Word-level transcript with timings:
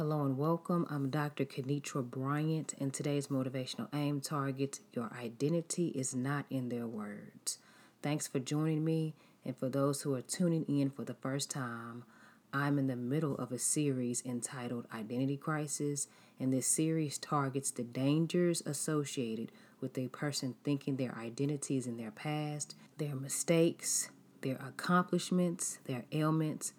Hello 0.00 0.24
and 0.24 0.38
welcome. 0.38 0.86
I'm 0.88 1.10
Dr. 1.10 1.44
Kenitra 1.44 2.02
Bryant, 2.02 2.72
and 2.80 2.90
today's 2.90 3.26
motivational 3.26 3.86
aim 3.92 4.22
targets 4.22 4.80
your 4.94 5.10
identity 5.12 5.88
is 5.88 6.14
not 6.14 6.46
in 6.48 6.70
their 6.70 6.86
words. 6.86 7.58
Thanks 8.00 8.26
for 8.26 8.38
joining 8.38 8.82
me, 8.82 9.12
and 9.44 9.54
for 9.58 9.68
those 9.68 10.00
who 10.00 10.14
are 10.14 10.22
tuning 10.22 10.64
in 10.66 10.88
for 10.88 11.04
the 11.04 11.12
first 11.12 11.50
time, 11.50 12.04
I'm 12.50 12.78
in 12.78 12.86
the 12.86 12.96
middle 12.96 13.36
of 13.36 13.52
a 13.52 13.58
series 13.58 14.24
entitled 14.24 14.88
Identity 14.90 15.36
Crisis, 15.36 16.06
and 16.38 16.50
this 16.50 16.66
series 16.66 17.18
targets 17.18 17.70
the 17.70 17.84
dangers 17.84 18.62
associated 18.64 19.52
with 19.82 19.98
a 19.98 20.08
person 20.08 20.54
thinking 20.64 20.96
their 20.96 21.14
identity 21.18 21.76
is 21.76 21.86
in 21.86 21.98
their 21.98 22.10
past, 22.10 22.74
their 22.96 23.14
mistakes, 23.14 24.08
their 24.40 24.56
accomplishments, 24.66 25.78
their 25.84 26.04
ailments, 26.10 26.72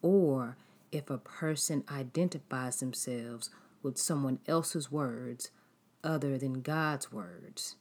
or 0.00 0.56
if 0.94 1.10
a 1.10 1.18
person 1.18 1.84
identifies 1.90 2.78
themselves 2.78 3.50
with 3.82 3.98
someone 3.98 4.38
else's 4.46 4.90
words 4.90 5.50
other 6.04 6.38
than 6.38 6.62
God's 6.62 7.10
words. 7.12 7.76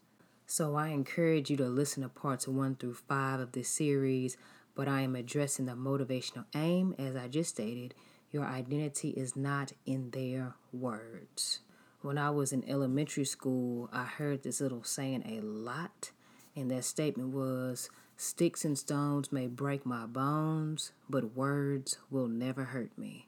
So 0.46 0.76
I 0.76 0.90
encourage 0.90 1.50
you 1.50 1.58
to 1.58 1.66
listen 1.66 2.04
to 2.04 2.10
parts 2.10 2.48
1 2.48 2.76
through 2.76 2.96
5 2.96 3.40
of 3.40 3.52
this 3.52 3.70
series, 3.70 4.36
but 4.76 4.88
I 4.88 5.02
am 5.02 5.16
addressing 5.16 5.66
the 5.66 5.74
motivational 5.74 6.46
aim 6.56 6.96
as 6.98 7.16
I 7.16 7.28
just 7.28 7.52
stated. 7.52 7.94
Your 8.32 8.46
identity 8.46 9.10
is 9.10 9.36
not 9.36 9.74
in 9.86 10.10
their 10.10 10.56
words. 10.72 11.60
When 12.02 12.18
I 12.18 12.32
was 12.32 12.52
in 12.52 12.68
elementary 12.68 13.26
school, 13.26 13.90
I 13.94 14.04
heard 14.04 14.44
this 14.44 14.60
little 14.60 14.84
saying 14.84 15.24
a 15.26 15.42
lot, 15.42 16.12
and 16.56 16.72
that 16.72 16.86
statement 16.86 17.30
was 17.30 17.90
Sticks 18.16 18.64
and 18.64 18.78
stones 18.78 19.32
may 19.32 19.48
break 19.48 19.86
my 19.86 20.06
bones, 20.06 20.92
but 21.10 21.36
words 21.36 21.98
will 22.12 22.28
never 22.28 22.66
hurt 22.66 22.96
me. 22.98 23.28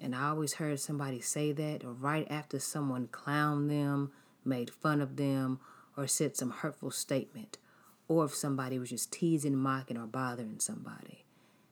And 0.00 0.14
I 0.14 0.28
always 0.28 0.54
heard 0.54 0.80
somebody 0.80 1.20
say 1.20 1.52
that 1.52 1.82
right 1.84 2.26
after 2.30 2.58
someone 2.58 3.08
clowned 3.08 3.68
them, 3.68 4.12
made 4.44 4.70
fun 4.70 5.00
of 5.00 5.16
them, 5.16 5.60
or 5.96 6.06
said 6.06 6.36
some 6.36 6.50
hurtful 6.50 6.90
statement, 6.90 7.58
or 8.08 8.24
if 8.24 8.34
somebody 8.34 8.78
was 8.78 8.90
just 8.90 9.12
teasing, 9.12 9.56
mocking, 9.56 9.96
or 9.96 10.06
bothering 10.06 10.60
somebody. 10.60 11.24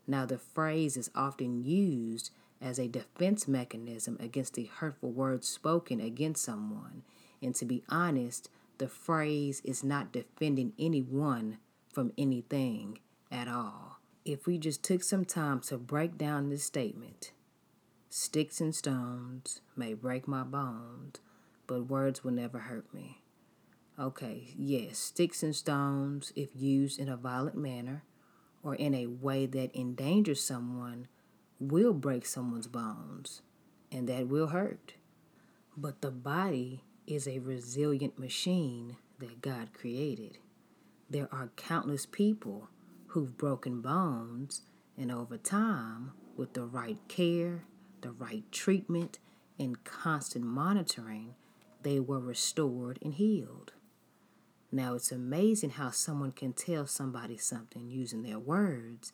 Now, 0.06 0.26
the 0.26 0.38
phrase 0.38 0.96
is 0.96 1.10
often 1.14 1.64
used 1.64 2.30
as 2.60 2.78
a 2.78 2.88
defense 2.88 3.46
mechanism 3.46 4.16
against 4.20 4.54
the 4.54 4.64
hurtful 4.64 5.10
words 5.10 5.48
spoken 5.48 6.00
against 6.00 6.44
someone. 6.44 7.02
And 7.40 7.54
to 7.56 7.64
be 7.64 7.82
honest, 7.88 8.48
the 8.82 8.88
phrase 8.88 9.62
is 9.64 9.84
not 9.84 10.10
defending 10.10 10.72
anyone 10.76 11.56
from 11.92 12.10
anything 12.18 12.98
at 13.30 13.46
all. 13.46 14.00
If 14.24 14.44
we 14.44 14.58
just 14.58 14.82
took 14.82 15.04
some 15.04 15.24
time 15.24 15.60
to 15.68 15.78
break 15.78 16.18
down 16.18 16.48
this 16.48 16.64
statement, 16.64 17.30
sticks 18.10 18.60
and 18.60 18.74
stones 18.74 19.60
may 19.76 19.94
break 19.94 20.26
my 20.26 20.42
bones, 20.42 21.20
but 21.68 21.86
words 21.86 22.24
will 22.24 22.32
never 22.32 22.58
hurt 22.58 22.92
me. 22.92 23.22
Okay, 23.96 24.52
yes, 24.58 24.98
sticks 24.98 25.44
and 25.44 25.54
stones, 25.54 26.32
if 26.34 26.48
used 26.56 26.98
in 26.98 27.08
a 27.08 27.16
violent 27.16 27.56
manner 27.56 28.02
or 28.64 28.74
in 28.74 28.94
a 28.94 29.06
way 29.06 29.46
that 29.46 29.76
endangers 29.76 30.42
someone, 30.42 31.06
will 31.60 31.94
break 31.94 32.26
someone's 32.26 32.66
bones, 32.66 33.42
and 33.92 34.08
that 34.08 34.26
will 34.26 34.48
hurt. 34.48 34.94
But 35.76 36.00
the 36.00 36.10
body 36.10 36.82
is 37.14 37.28
a 37.28 37.40
resilient 37.40 38.18
machine 38.18 38.96
that 39.18 39.42
God 39.42 39.72
created. 39.74 40.38
There 41.10 41.28
are 41.30 41.50
countless 41.56 42.06
people 42.06 42.70
who've 43.08 43.36
broken 43.36 43.82
bones, 43.82 44.62
and 44.96 45.12
over 45.12 45.36
time, 45.36 46.12
with 46.36 46.54
the 46.54 46.64
right 46.64 46.98
care, 47.08 47.64
the 48.00 48.12
right 48.12 48.44
treatment, 48.50 49.18
and 49.58 49.84
constant 49.84 50.44
monitoring, 50.44 51.34
they 51.82 52.00
were 52.00 52.18
restored 52.18 52.98
and 53.02 53.14
healed. 53.14 53.72
Now, 54.70 54.94
it's 54.94 55.12
amazing 55.12 55.70
how 55.70 55.90
someone 55.90 56.32
can 56.32 56.54
tell 56.54 56.86
somebody 56.86 57.36
something 57.36 57.90
using 57.90 58.22
their 58.22 58.38
words, 58.38 59.12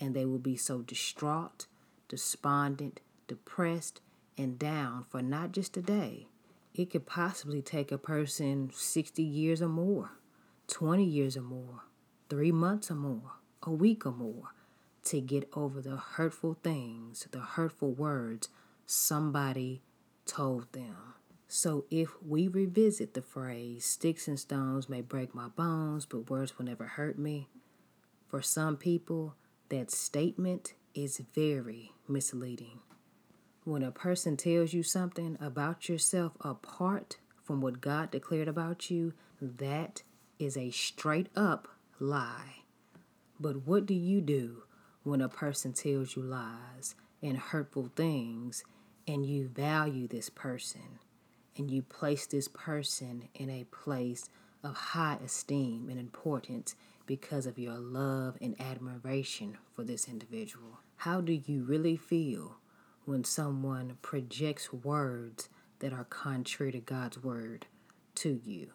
and 0.00 0.14
they 0.14 0.24
will 0.24 0.38
be 0.38 0.56
so 0.56 0.80
distraught, 0.80 1.66
despondent, 2.08 3.00
depressed, 3.28 4.00
and 4.38 4.58
down 4.58 5.04
for 5.10 5.20
not 5.20 5.52
just 5.52 5.76
a 5.76 5.82
day. 5.82 6.28
It 6.74 6.90
could 6.90 7.06
possibly 7.06 7.62
take 7.62 7.92
a 7.92 7.98
person 7.98 8.70
60 8.74 9.22
years 9.22 9.62
or 9.62 9.68
more. 9.68 10.10
20 10.68 11.04
years 11.04 11.36
or 11.36 11.42
more, 11.42 11.84
three 12.30 12.52
months 12.52 12.90
or 12.90 12.94
more, 12.94 13.32
a 13.62 13.70
week 13.70 14.06
or 14.06 14.12
more 14.12 14.54
to 15.04 15.20
get 15.20 15.48
over 15.52 15.82
the 15.82 15.96
hurtful 15.96 16.56
things, 16.62 17.28
the 17.30 17.40
hurtful 17.40 17.92
words 17.92 18.48
somebody 18.86 19.82
told 20.24 20.72
them. 20.72 20.96
So 21.48 21.84
if 21.90 22.10
we 22.22 22.48
revisit 22.48 23.12
the 23.12 23.22
phrase, 23.22 23.84
sticks 23.84 24.26
and 24.26 24.40
stones 24.40 24.88
may 24.88 25.02
break 25.02 25.34
my 25.34 25.48
bones, 25.48 26.06
but 26.06 26.30
words 26.30 26.56
will 26.56 26.64
never 26.64 26.86
hurt 26.86 27.18
me, 27.18 27.48
for 28.26 28.40
some 28.40 28.76
people, 28.76 29.34
that 29.68 29.90
statement 29.90 30.72
is 30.94 31.22
very 31.34 31.92
misleading. 32.08 32.80
When 33.64 33.82
a 33.82 33.90
person 33.90 34.36
tells 34.36 34.74
you 34.74 34.82
something 34.82 35.38
about 35.40 35.88
yourself 35.88 36.32
apart 36.42 37.16
from 37.42 37.62
what 37.62 37.80
God 37.80 38.10
declared 38.10 38.46
about 38.46 38.90
you, 38.90 39.14
that 39.40 40.02
is 40.38 40.56
a 40.56 40.70
straight 40.70 41.28
up 41.34 41.68
lie. 41.98 42.64
But 43.40 43.66
what 43.66 43.86
do 43.86 43.94
you 43.94 44.20
do 44.20 44.64
when 45.02 45.22
a 45.22 45.30
person 45.30 45.72
tells 45.72 46.14
you 46.14 46.22
lies 46.22 46.94
and 47.22 47.38
hurtful 47.38 47.90
things 47.96 48.64
and 49.08 49.24
you 49.24 49.48
value 49.48 50.08
this 50.08 50.28
person 50.28 50.98
and 51.56 51.70
you 51.70 51.80
place 51.80 52.26
this 52.26 52.48
person 52.48 53.28
in 53.34 53.48
a 53.48 53.64
place 53.64 54.28
of 54.62 54.74
high 54.74 55.18
esteem 55.24 55.88
and 55.88 55.98
importance 55.98 56.74
because 57.06 57.46
of 57.46 57.58
your 57.58 57.78
love 57.78 58.36
and 58.42 58.60
admiration 58.60 59.56
for 59.74 59.84
this 59.84 60.06
individual? 60.06 60.80
How 60.96 61.22
do 61.22 61.32
you 61.32 61.62
really 61.62 61.96
feel 61.96 62.56
when 63.06 63.24
someone 63.24 63.98
projects 64.02 64.72
words 64.72 65.48
that 65.80 65.92
are 65.92 66.04
contrary 66.04 66.72
to 66.72 66.80
God's 66.80 67.22
word 67.22 67.66
to 68.16 68.40
you? 68.44 68.70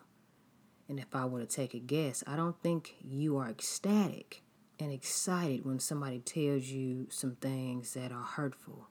And 0.87 0.99
if 0.99 1.15
I 1.15 1.25
were 1.25 1.39
to 1.39 1.45
take 1.45 1.73
a 1.73 1.79
guess, 1.79 2.23
I 2.25 2.35
don't 2.35 2.59
think 2.61 2.95
you 3.01 3.37
are 3.37 3.49
ecstatic 3.49 4.41
and 4.79 4.91
excited 4.91 5.65
when 5.65 5.79
somebody 5.79 6.19
tells 6.19 6.63
you 6.65 7.07
some 7.09 7.35
things 7.35 7.93
that 7.93 8.11
are 8.11 8.23
hurtful. 8.23 8.87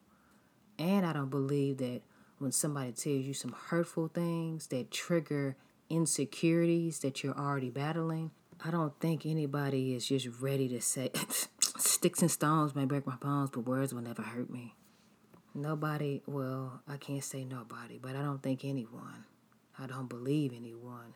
And 0.79 1.05
I 1.05 1.13
don't 1.13 1.31
believe 1.31 1.79
that 1.79 2.03
when 2.39 2.53
somebody 2.53 2.93
tells 2.93 3.27
you 3.27 3.35
some 3.35 3.53
hurtful 3.53 4.09
things 4.09 4.69
that 4.69 4.91
trigger 4.93 5.57
insecurities 5.91 7.01
that 7.01 7.25
you're 7.25 7.37
already 7.37 7.71
battling, 7.71 8.31
I 8.65 8.71
don't 8.71 8.99
think 9.01 9.25
anybody 9.25 9.95
is 9.95 10.07
just 10.07 10.29
ready 10.41 10.69
to 10.69 10.81
say, 10.81 11.11
sticks 11.61 12.23
and 12.23 12.31
stones 12.31 12.75
may 12.75 12.85
break 12.85 13.07
my 13.07 13.17
bones, 13.17 13.51
but 13.51 13.61
words 13.61 13.95
will 13.95 14.03
never 14.03 14.23
hurt 14.23 14.51
me. 14.51 14.75
Nobody, 15.59 16.23
well, 16.25 16.83
I 16.87 16.99
can't 16.99 17.25
say 17.25 17.45
nobody, 17.45 17.99
but 18.01 18.15
I 18.15 18.23
don't 18.23 18.41
think 18.41 18.65
anyone, 18.65 19.25
I 19.77 19.89
don't 19.89 20.09
believe 20.09 20.53
anyone 20.57 21.15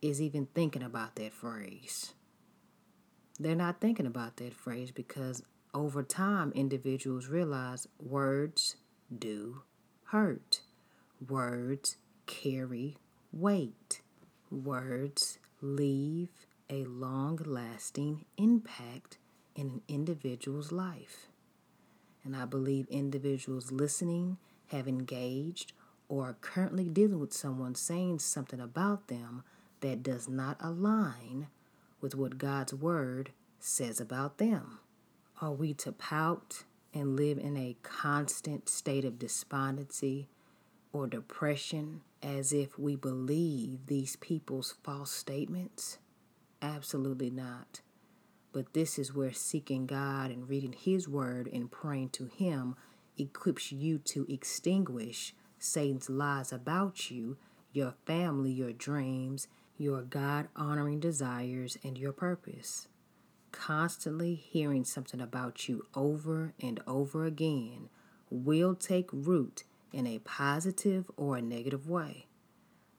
is 0.00 0.22
even 0.22 0.46
thinking 0.54 0.84
about 0.84 1.16
that 1.16 1.32
phrase. 1.32 2.14
They're 3.40 3.56
not 3.56 3.80
thinking 3.80 4.06
about 4.06 4.36
that 4.36 4.54
phrase 4.54 4.92
because 4.92 5.42
over 5.74 6.04
time, 6.04 6.52
individuals 6.54 7.26
realize 7.26 7.88
words 7.98 8.76
do 9.18 9.62
hurt. 10.04 10.60
Words 11.28 11.96
carry 12.26 12.96
weight. 13.32 14.02
Words 14.52 15.40
leave 15.60 16.28
a 16.70 16.84
long 16.84 17.40
lasting 17.44 18.24
impact 18.36 19.18
in 19.56 19.66
an 19.66 19.82
individual's 19.88 20.70
life. 20.70 21.26
And 22.24 22.34
I 22.34 22.46
believe 22.46 22.86
individuals 22.88 23.70
listening 23.70 24.38
have 24.68 24.88
engaged 24.88 25.72
or 26.08 26.28
are 26.30 26.36
currently 26.40 26.88
dealing 26.88 27.20
with 27.20 27.32
someone 27.32 27.74
saying 27.74 28.20
something 28.20 28.60
about 28.60 29.08
them 29.08 29.42
that 29.80 30.02
does 30.02 30.28
not 30.28 30.56
align 30.60 31.48
with 32.00 32.14
what 32.14 32.38
God's 32.38 32.74
Word 32.74 33.32
says 33.60 34.00
about 34.00 34.38
them? 34.38 34.78
Are 35.40 35.52
we 35.52 35.74
to 35.74 35.92
pout 35.92 36.64
and 36.92 37.16
live 37.16 37.38
in 37.38 37.56
a 37.56 37.76
constant 37.82 38.68
state 38.68 39.04
of 39.04 39.18
despondency 39.18 40.28
or 40.92 41.06
depression 41.06 42.02
as 42.22 42.52
if 42.52 42.78
we 42.78 42.94
believe 42.96 43.86
these 43.86 44.16
people's 44.16 44.74
false 44.82 45.10
statements? 45.10 45.98
Absolutely 46.62 47.30
not. 47.30 47.80
But 48.54 48.72
this 48.72 49.00
is 49.00 49.12
where 49.12 49.32
seeking 49.32 49.84
God 49.84 50.30
and 50.30 50.48
reading 50.48 50.72
His 50.72 51.08
Word 51.08 51.48
and 51.52 51.72
praying 51.72 52.10
to 52.10 52.26
Him 52.26 52.76
equips 53.18 53.72
you 53.72 53.98
to 53.98 54.32
extinguish 54.32 55.34
Satan's 55.58 56.08
lies 56.08 56.52
about 56.52 57.10
you, 57.10 57.36
your 57.72 57.94
family, 58.06 58.52
your 58.52 58.72
dreams, 58.72 59.48
your 59.76 60.02
God 60.02 60.46
honoring 60.54 61.00
desires, 61.00 61.76
and 61.82 61.98
your 61.98 62.12
purpose. 62.12 62.86
Constantly 63.50 64.36
hearing 64.36 64.84
something 64.84 65.20
about 65.20 65.68
you 65.68 65.86
over 65.92 66.54
and 66.60 66.80
over 66.86 67.24
again 67.24 67.88
will 68.30 68.76
take 68.76 69.08
root 69.12 69.64
in 69.92 70.06
a 70.06 70.20
positive 70.20 71.10
or 71.16 71.36
a 71.36 71.42
negative 71.42 71.88
way. 71.88 72.26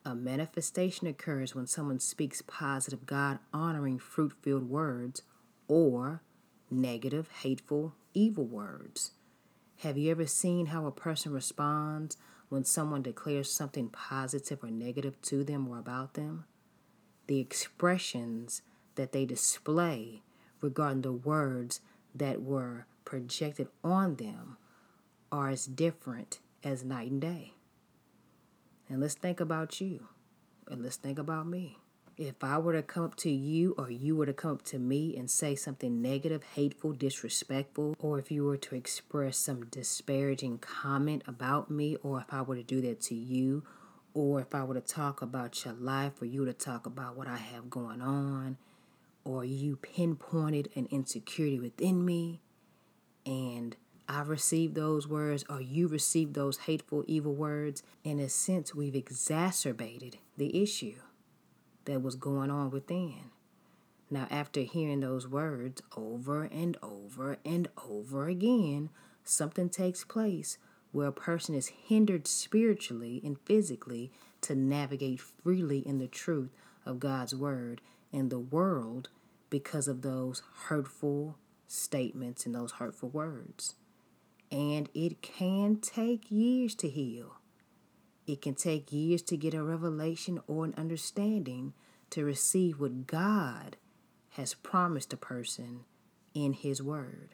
A 0.03 0.15
manifestation 0.15 1.07
occurs 1.07 1.55
when 1.55 1.65
someone 1.65 2.01
speaks 2.01 2.41
positive, 2.45 3.05
God 3.05 3.39
honoring, 3.53 3.99
fruit 3.99 4.33
filled 4.41 4.69
words 4.69 5.21
or 5.67 6.21
negative, 6.69 7.29
hateful, 7.41 7.95
evil 8.13 8.45
words. 8.45 9.11
Have 9.79 9.97
you 9.97 10.11
ever 10.11 10.25
seen 10.25 10.67
how 10.67 10.85
a 10.85 10.91
person 10.91 11.33
responds 11.33 12.17
when 12.49 12.63
someone 12.63 13.01
declares 13.01 13.51
something 13.51 13.89
positive 13.89 14.63
or 14.63 14.71
negative 14.71 15.21
to 15.23 15.43
them 15.43 15.67
or 15.67 15.77
about 15.77 16.13
them? 16.13 16.45
The 17.27 17.39
expressions 17.39 18.61
that 18.95 19.11
they 19.11 19.25
display 19.25 20.21
regarding 20.61 21.01
the 21.01 21.11
words 21.11 21.81
that 22.13 22.41
were 22.41 22.85
projected 23.03 23.67
on 23.83 24.15
them 24.15 24.57
are 25.31 25.49
as 25.49 25.65
different 25.65 26.39
as 26.63 26.83
night 26.83 27.11
and 27.11 27.21
day. 27.21 27.53
And 28.87 29.01
let's 29.01 29.15
think 29.15 29.39
about 29.39 29.81
you, 29.81 30.07
and 30.67 30.83
let's 30.83 30.95
think 30.95 31.19
about 31.19 31.47
me. 31.47 31.79
If 32.17 32.45
I 32.45 32.57
were 32.59 32.71
to 32.71 32.81
come 32.81 33.03
up 33.03 33.15
to 33.17 33.29
you, 33.29 33.75
or 33.77 33.91
you 33.91 34.15
were 34.15 34.25
to 34.25 34.31
come 34.31 34.51
up 34.51 34.61
to 34.65 34.79
me 34.79 35.17
and 35.17 35.29
say 35.29 35.53
something 35.53 36.01
negative, 36.01 36.43
hateful, 36.43 36.93
disrespectful, 36.93 37.93
or 37.99 38.19
if 38.19 38.31
you 38.31 38.45
were 38.45 38.55
to 38.55 38.75
express 38.75 39.37
some 39.37 39.65
disparaging 39.65 40.59
comment 40.59 41.23
about 41.27 41.69
me, 41.69 41.97
or 42.03 42.21
if 42.21 42.33
I 42.33 42.41
were 42.41 42.55
to 42.55 42.63
do 42.63 42.79
that 42.81 43.01
to 43.01 43.15
you, 43.15 43.63
or 44.13 44.39
if 44.39 44.55
I 44.55 44.63
were 44.63 44.75
to 44.75 44.81
talk 44.81 45.21
about 45.21 45.65
your 45.65 45.73
life, 45.73 46.21
or 46.21 46.25
you 46.25 46.39
were 46.39 46.45
to 46.45 46.53
talk 46.53 46.85
about 46.85 47.17
what 47.17 47.27
I 47.27 47.35
have 47.35 47.69
going 47.69 48.01
on, 48.01 48.55
or 49.25 49.43
you 49.43 49.75
pinpointed 49.75 50.69
an 50.73 50.87
insecurity 50.91 51.59
within 51.59 52.05
me, 52.05 52.39
and 53.25 53.75
I 54.07 54.21
received 54.21 54.73
those 54.75 55.05
words, 55.05 55.43
or 55.49 55.59
you 55.59 55.89
received 55.89 56.33
those 56.33 56.59
hateful, 56.59 57.03
evil 57.07 57.33
words, 57.33 57.83
in 58.05 58.19
a 58.19 58.29
sense, 58.29 58.73
we've 58.73 58.95
exacerbated 58.95 60.17
the 60.37 60.63
issue 60.63 60.95
that 61.85 62.01
was 62.01 62.15
going 62.15 62.51
on 62.51 62.69
within. 62.69 63.31
Now, 64.09 64.27
after 64.29 64.61
hearing 64.61 64.99
those 64.99 65.27
words 65.27 65.81
over 65.97 66.43
and 66.43 66.77
over 66.83 67.37
and 67.43 67.67
over 67.89 68.27
again, 68.27 68.89
something 69.23 69.69
takes 69.69 70.03
place 70.03 70.57
where 70.91 71.07
a 71.07 71.11
person 71.11 71.55
is 71.55 71.67
hindered 71.67 72.27
spiritually 72.27 73.19
and 73.23 73.39
physically 73.45 74.11
to 74.41 74.55
navigate 74.55 75.19
freely 75.19 75.79
in 75.79 75.97
the 75.97 76.07
truth 76.07 76.51
of 76.85 76.99
God's 76.99 77.35
word 77.35 77.81
in 78.11 78.29
the 78.29 78.39
world 78.39 79.09
because 79.49 79.87
of 79.87 80.01
those 80.01 80.41
hurtful 80.67 81.37
statements 81.67 82.45
and 82.45 82.53
those 82.53 82.73
hurtful 82.73 83.09
words. 83.09 83.75
And 84.51 84.89
it 84.93 85.21
can 85.21 85.77
take 85.77 86.31
years 86.31 86.75
to 86.75 86.89
heal. 86.89 87.34
It 88.27 88.41
can 88.41 88.55
take 88.55 88.91
years 88.91 89.21
to 89.23 89.37
get 89.37 89.53
a 89.53 89.63
revelation 89.63 90.39
or 90.47 90.65
an 90.65 90.73
understanding 90.77 91.73
to 92.09 92.25
receive 92.25 92.79
what 92.79 93.07
God 93.07 93.77
has 94.31 94.53
promised 94.53 95.13
a 95.13 95.17
person 95.17 95.81
in 96.33 96.53
His 96.53 96.81
Word. 96.81 97.29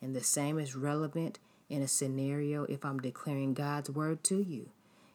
And 0.00 0.14
the 0.14 0.22
same 0.22 0.58
is 0.58 0.76
relevant 0.76 1.38
in 1.68 1.82
a 1.82 1.88
scenario 1.88 2.64
if 2.64 2.84
I'm 2.84 3.00
declaring 3.00 3.54
God's 3.54 3.90
Word 3.90 4.22
to 4.24 4.40
you. 4.40 4.70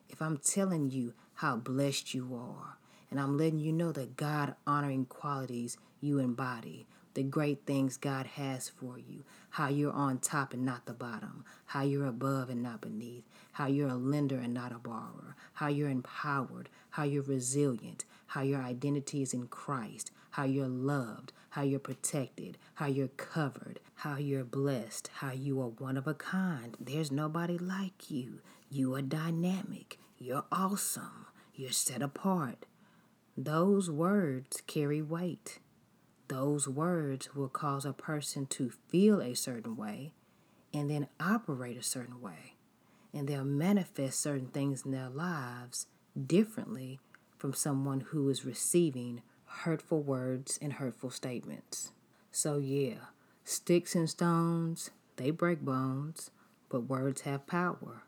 If 0.10 0.22
I'm 0.22 0.38
telling 0.38 0.92
you 0.92 1.14
how 1.36 1.58
blessed 1.58 2.14
you 2.14 2.36
are, 2.36 2.78
and 3.10 3.20
I'm 3.20 3.38
letting 3.38 3.60
you 3.60 3.72
know 3.72 3.92
the 3.92 4.06
God 4.06 4.56
honoring 4.66 5.06
qualities 5.06 5.78
you 6.02 6.20
embody, 6.20 6.88
the 7.18 7.24
great 7.24 7.66
things 7.66 7.98
God 7.98 8.28
has 8.28 8.70
for 8.70 9.00
you, 9.00 9.24
how 9.50 9.70
you're 9.70 9.92
on 9.92 10.20
top 10.20 10.54
and 10.54 10.64
not 10.64 10.86
the 10.86 10.94
bottom, 10.94 11.44
how 11.66 11.82
you're 11.82 12.06
above 12.06 12.48
and 12.52 12.62
not 12.62 12.80
beneath, 12.80 13.24
how 13.54 13.66
you're 13.66 13.90
a 13.90 13.96
lender 13.96 14.38
and 14.38 14.54
not 14.54 14.72
a 14.72 14.78
borrower, 14.78 15.36
how 15.54 15.66
you're 15.66 15.90
empowered, 15.90 16.70
how 16.92 17.02
you're 17.02 17.24
resilient, 17.24 18.06
how 18.28 18.42
your 18.42 18.62
identity 18.62 19.24
is 19.24 19.34
in 19.34 19.48
Christ, 19.48 20.12
how 20.30 20.44
you're 20.44 20.68
loved, 20.68 21.34
how 21.50 21.64
you're 21.64 21.80
protected, 21.80 22.56
how 22.76 22.86
you're 22.86 23.08
covered, 23.08 23.80
how 23.96 24.18
you're 24.18 24.44
blessed, 24.44 25.10
how 25.16 25.32
you 25.32 25.60
are 25.60 25.70
one 25.70 25.98
of 25.98 26.06
a 26.06 26.14
kind. 26.14 26.78
There's 26.80 27.12
nobody 27.12 27.58
like 27.58 28.12
you. 28.12 28.42
You 28.70 28.94
are 28.94 29.02
dynamic. 29.02 29.98
You're 30.20 30.46
awesome. 30.52 31.26
You're 31.56 31.72
set 31.72 32.04
apart. 32.04 32.68
Those 33.36 33.90
words 33.90 34.62
carry 34.68 35.02
weight 35.02 35.58
those 36.28 36.68
words 36.68 37.34
will 37.36 37.50
cause 37.50 37.86
a 37.86 37.94
person 37.94 38.46
to 38.48 38.72
feel 38.90 39.22
a 39.22 39.36
certain 39.36 39.76
way 39.76 40.14
and 40.74 40.90
then 40.90 41.08
operate 41.20 41.78
a 41.78 41.84
certain 41.84 42.22
way. 42.22 42.56
And 43.14 43.28
they'll 43.28 43.46
manifest 43.46 44.22
certain 44.22 44.48
things 44.48 44.86
in 44.86 44.92
their 44.92 45.10
lives 45.10 45.88
differently 46.26 47.00
from 47.38 47.54
someone 47.54 48.02
who 48.02 48.30
is 48.30 48.46
receiving 48.46 49.22
hurtful 49.46 50.02
words 50.02 50.60
and 50.62 50.74
hurtful 50.74 51.10
statements. 51.10 51.92
So, 52.32 52.58
yeah, 52.58 53.10
sticks 53.44 53.96
and 53.96 54.10
stones, 54.10 54.92
they 55.16 55.32
break 55.32 55.62
bones, 55.62 56.32
but 56.70 56.82
words 56.82 57.22
have 57.22 57.48
power. 57.48 58.04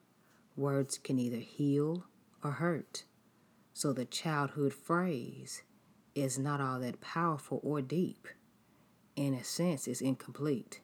Words 0.56 0.98
can 0.98 1.18
either 1.18 1.38
heal 1.38 2.06
or 2.44 2.52
hurt. 2.52 3.04
So, 3.74 3.94
the 3.94 4.06
childhood 4.06 4.74
phrase, 4.74 5.64
is 6.20 6.38
not 6.38 6.62
all 6.62 6.80
that 6.80 7.02
powerful 7.02 7.60
or 7.64 7.82
deep. 7.82 8.28
In 9.16 9.34
a 9.34 9.44
sense, 9.44 9.88
it's 9.88 10.02
incomplete. 10.02 10.82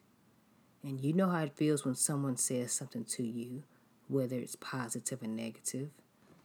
And 0.82 1.00
you 1.00 1.12
know 1.12 1.28
how 1.28 1.42
it 1.42 1.56
feels 1.56 1.84
when 1.84 1.94
someone 1.94 2.36
says 2.36 2.72
something 2.72 3.04
to 3.04 3.22
you, 3.22 3.64
whether 4.08 4.36
it's 4.36 4.56
positive 4.56 5.22
or 5.22 5.26
negative. 5.26 5.90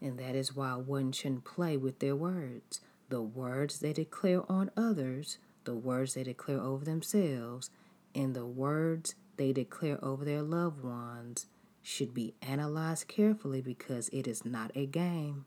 And 0.02 0.18
that 0.18 0.36
is 0.36 0.56
why 0.56 0.74
one 0.74 1.12
shouldn't 1.12 1.46
play 1.46 1.78
with 1.78 2.00
their 2.00 2.16
words. 2.16 2.82
The 3.10 3.22
words 3.22 3.80
they 3.80 3.94
declare 3.94 4.42
on 4.52 4.72
others, 4.76 5.38
the 5.64 5.76
words 5.76 6.14
they 6.14 6.24
declare 6.24 6.60
over 6.60 6.84
themselves, 6.86 7.70
and 8.16 8.34
the 8.34 8.46
words 8.46 9.16
they 9.38 9.54
declare 9.54 10.04
over 10.04 10.26
their 10.26 10.42
loved 10.42 10.84
ones 10.84 11.46
should 11.84 12.14
be 12.14 12.34
analyzed 12.42 13.08
carefully 13.08 13.62
because 13.62 14.10
it 14.10 14.28
is 14.28 14.46
not 14.46 14.72
a 14.76 14.86
game. 14.86 15.46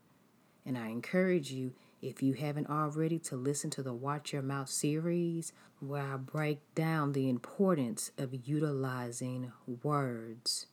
And 0.67 0.79
I 0.79 0.89
encourage 0.89 1.51
you, 1.51 1.73
if 2.05 2.23
you 2.23 2.35
haven't 2.35 2.69
already, 2.69 3.19
to 3.19 3.35
listen 3.35 3.71
to 3.71 3.83
the 3.83 3.95
Watch 3.95 4.35
Your 4.35 4.43
Mouth 4.43 4.69
series, 4.69 5.55
where 5.81 6.03
I 6.03 6.17
break 6.17 6.59
down 6.75 7.13
the 7.13 7.31
importance 7.31 8.11
of 8.19 8.47
utilizing 8.47 9.53
words 9.83 10.67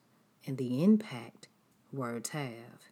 and 0.45 0.57
the 0.57 0.83
impact 0.83 1.47
words 1.93 2.29
have. 2.29 2.89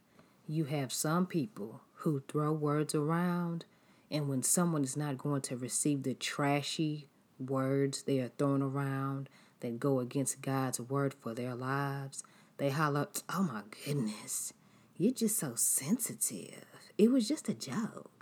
You 0.48 0.66
have 0.66 0.94
some 0.94 1.26
people 1.26 1.82
who 1.96 2.24
throw 2.30 2.54
words 2.54 2.96
around, 2.96 3.66
and 4.10 4.30
when 4.30 4.42
someone 4.42 4.86
is 4.86 4.96
not 4.96 5.18
going 5.18 5.42
to 5.42 5.58
receive 5.58 6.04
the 6.04 6.14
trashy 6.14 7.08
words 7.38 8.04
they 8.04 8.20
are 8.20 8.32
throwing 8.38 8.62
around 8.62 9.30
that 9.60 9.80
go 9.80 10.00
against 10.00 10.42
God's 10.42 10.80
word 10.80 11.14
for 11.14 11.34
their 11.34 11.56
lives, 11.56 12.24
they 12.58 12.70
holler, 12.70 13.10
Oh 13.28 13.44
my 13.44 13.64
goodness, 13.86 14.54
you're 14.98 15.14
just 15.14 15.38
so 15.38 15.56
sensitive. 15.56 16.66
It 16.98 17.12
was 17.12 17.28
just 17.28 17.50
a 17.50 17.54
joke 17.54 18.19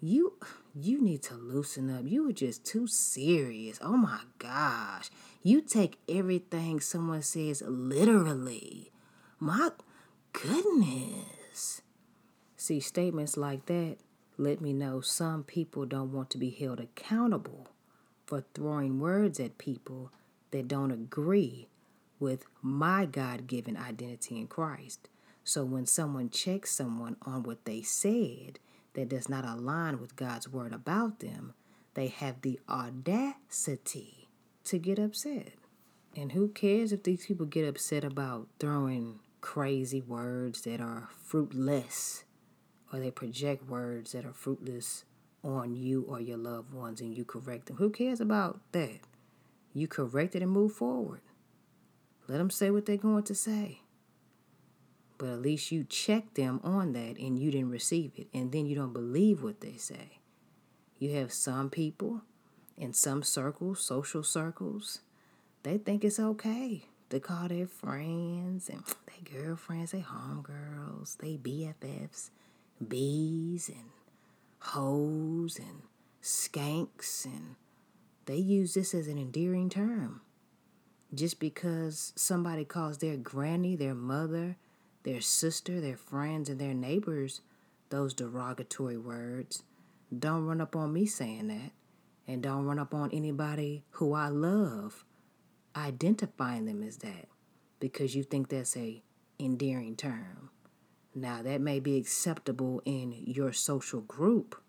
you 0.00 0.34
you 0.74 1.00
need 1.00 1.22
to 1.24 1.34
loosen 1.34 1.90
up. 1.90 2.04
You 2.04 2.28
are 2.28 2.32
just 2.32 2.64
too 2.64 2.86
serious. 2.86 3.78
Oh 3.82 3.96
my 3.96 4.20
gosh. 4.38 5.10
You 5.42 5.60
take 5.60 5.98
everything 6.08 6.80
someone 6.80 7.22
says 7.22 7.62
literally. 7.66 8.92
My 9.38 9.70
goodness. 10.32 11.82
See, 12.56 12.80
statements 12.80 13.36
like 13.36 13.66
that 13.66 13.96
let 14.38 14.60
me 14.60 14.72
know 14.72 15.00
some 15.00 15.42
people 15.44 15.84
don't 15.84 16.12
want 16.12 16.30
to 16.30 16.38
be 16.38 16.50
held 16.50 16.80
accountable 16.80 17.68
for 18.24 18.44
throwing 18.54 19.00
words 19.00 19.38
at 19.38 19.58
people 19.58 20.12
that 20.50 20.68
don't 20.68 20.90
agree 20.90 21.68
with 22.18 22.44
my 22.62 23.06
God 23.06 23.46
given 23.46 23.76
identity 23.76 24.38
in 24.38 24.46
Christ. 24.46 25.08
So 25.44 25.64
when 25.64 25.84
someone 25.84 26.30
checks 26.30 26.70
someone 26.70 27.16
on 27.22 27.42
what 27.42 27.64
they 27.64 27.82
said, 27.82 28.58
that 28.94 29.08
does 29.08 29.28
not 29.28 29.44
align 29.44 30.00
with 30.00 30.16
God's 30.16 30.48
word 30.48 30.72
about 30.72 31.20
them, 31.20 31.54
they 31.94 32.08
have 32.08 32.40
the 32.42 32.60
audacity 32.68 34.28
to 34.64 34.78
get 34.78 34.98
upset. 34.98 35.54
And 36.16 36.32
who 36.32 36.48
cares 36.48 36.92
if 36.92 37.02
these 37.02 37.26
people 37.26 37.46
get 37.46 37.68
upset 37.68 38.04
about 38.04 38.48
throwing 38.58 39.20
crazy 39.40 40.00
words 40.00 40.62
that 40.62 40.80
are 40.80 41.08
fruitless 41.24 42.24
or 42.92 42.98
they 42.98 43.10
project 43.10 43.68
words 43.68 44.12
that 44.12 44.24
are 44.24 44.32
fruitless 44.32 45.04
on 45.42 45.74
you 45.74 46.04
or 46.08 46.20
your 46.20 46.36
loved 46.36 46.74
ones 46.74 47.00
and 47.00 47.16
you 47.16 47.24
correct 47.24 47.66
them? 47.66 47.76
Who 47.76 47.90
cares 47.90 48.20
about 48.20 48.60
that? 48.72 49.00
You 49.72 49.86
correct 49.86 50.34
it 50.34 50.42
and 50.42 50.50
move 50.50 50.72
forward. 50.72 51.20
Let 52.26 52.38
them 52.38 52.50
say 52.50 52.70
what 52.70 52.86
they're 52.86 52.96
going 52.96 53.24
to 53.24 53.34
say 53.34 53.80
but 55.20 55.28
at 55.28 55.42
least 55.42 55.70
you 55.70 55.84
check 55.84 56.34
them 56.34 56.60
on 56.64 56.92
that 56.94 57.16
and 57.18 57.38
you 57.38 57.50
didn't 57.50 57.70
receive 57.70 58.10
it 58.16 58.26
and 58.34 58.50
then 58.50 58.66
you 58.66 58.74
don't 58.74 58.92
believe 58.92 59.42
what 59.42 59.60
they 59.60 59.76
say 59.76 60.18
you 60.98 61.14
have 61.14 61.32
some 61.32 61.70
people 61.70 62.22
in 62.76 62.92
some 62.92 63.22
circles 63.22 63.80
social 63.80 64.22
circles 64.22 65.00
they 65.62 65.76
think 65.76 66.04
it's 66.04 66.18
okay 66.18 66.84
to 67.10 67.20
call 67.20 67.48
their 67.48 67.66
friends 67.66 68.68
and 68.68 68.82
their 69.06 69.42
girlfriends, 69.42 69.92
their 69.92 70.02
homegirls, 70.02 71.18
they 71.18 71.36
BFFs, 71.36 72.30
bees 72.86 73.68
and 73.68 73.90
hoes 74.60 75.58
and 75.58 75.82
skanks 76.22 77.24
and 77.24 77.56
they 78.26 78.36
use 78.36 78.74
this 78.74 78.94
as 78.94 79.08
an 79.08 79.18
endearing 79.18 79.68
term. 79.68 80.22
Just 81.12 81.40
because 81.40 82.12
somebody 82.14 82.64
calls 82.64 82.98
their 82.98 83.16
granny, 83.16 83.74
their 83.74 83.96
mother, 83.96 84.56
their 85.02 85.20
sister, 85.20 85.80
their 85.80 85.96
friends, 85.96 86.48
and 86.48 86.60
their 86.60 86.74
neighbors 86.74 87.40
those 87.90 88.14
derogatory 88.14 88.96
words, 88.96 89.62
don't 90.16 90.46
run 90.46 90.60
up 90.60 90.74
on 90.74 90.92
me 90.92 91.06
saying 91.06 91.48
that. 91.48 91.72
And 92.26 92.42
don't 92.42 92.64
run 92.64 92.78
up 92.78 92.94
on 92.94 93.10
anybody 93.12 93.82
who 93.90 94.14
I 94.14 94.28
love 94.28 95.04
identifying 95.74 96.64
them 96.64 96.82
as 96.82 96.98
that 96.98 97.26
because 97.80 98.14
you 98.14 98.22
think 98.22 98.48
that's 98.48 98.76
a 98.76 99.02
endearing 99.40 99.96
term. 99.96 100.50
Now 101.12 101.42
that 101.42 101.60
may 101.60 101.80
be 101.80 101.96
acceptable 101.96 102.82
in 102.84 103.12
your 103.26 103.52
social 103.52 104.02
group, 104.02 104.62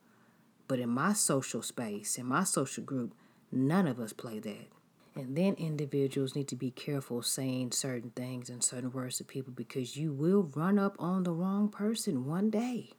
but 0.68 0.80
in 0.80 0.90
my 0.90 1.14
social 1.14 1.62
space, 1.62 2.18
in 2.18 2.26
my 2.26 2.44
social 2.46 2.84
group, 2.84 3.14
none 3.52 3.88
of 3.88 4.00
us 4.00 4.12
play 4.12 4.40
that. 4.40 4.68
And 5.16 5.36
then 5.36 5.56
individuals 5.56 6.36
need 6.36 6.48
to 6.50 6.56
be 6.56 6.72
careful 6.72 7.22
saying 7.22 7.74
certain 7.74 8.12
things 8.12 8.50
and 8.50 8.64
certain 8.64 8.92
words 8.92 9.18
to 9.18 9.26
people 9.26 9.52
because 9.54 9.98
you 9.98 10.14
will 10.14 10.50
run 10.56 10.80
up 10.80 10.96
on 11.00 11.24
the 11.24 11.34
wrong 11.34 11.68
person 11.68 12.26
one 12.26 12.50
day 12.50 12.92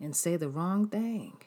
and 0.00 0.14
say 0.14 0.36
the 0.36 0.48
wrong 0.48 0.88
thing. 0.88 1.38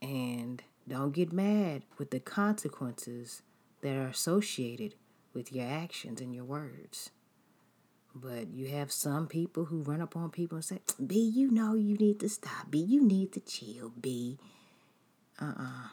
And 0.00 0.62
don't 0.86 1.12
get 1.12 1.32
mad 1.32 1.82
with 1.98 2.10
the 2.10 2.20
consequences 2.20 3.42
that 3.82 3.96
are 3.96 4.08
associated 4.08 4.94
with 5.34 5.52
your 5.52 5.66
actions 5.66 6.20
and 6.20 6.34
your 6.34 6.44
words. 6.44 7.10
But 8.14 8.48
you 8.48 8.68
have 8.68 8.90
some 8.90 9.26
people 9.26 9.66
who 9.66 9.82
run 9.82 10.00
up 10.00 10.16
on 10.16 10.30
people 10.30 10.56
and 10.56 10.64
say, 10.64 10.80
B, 11.04 11.16
you 11.16 11.50
know 11.50 11.74
you 11.74 11.96
need 11.96 12.18
to 12.20 12.28
stop. 12.28 12.70
B, 12.70 12.78
you 12.78 13.02
need 13.02 13.32
to 13.32 13.40
chill. 13.40 13.92
B, 14.00 14.38
uh 15.40 15.46
uh-uh. 15.46 15.62
uh 15.62 15.88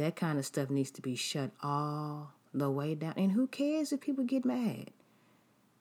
That 0.00 0.16
kind 0.16 0.38
of 0.38 0.46
stuff 0.46 0.70
needs 0.70 0.90
to 0.92 1.02
be 1.02 1.14
shut 1.14 1.50
all 1.62 2.32
the 2.54 2.70
way 2.70 2.94
down. 2.94 3.12
And 3.18 3.32
who 3.32 3.46
cares 3.46 3.92
if 3.92 4.00
people 4.00 4.24
get 4.24 4.46
mad? 4.46 4.92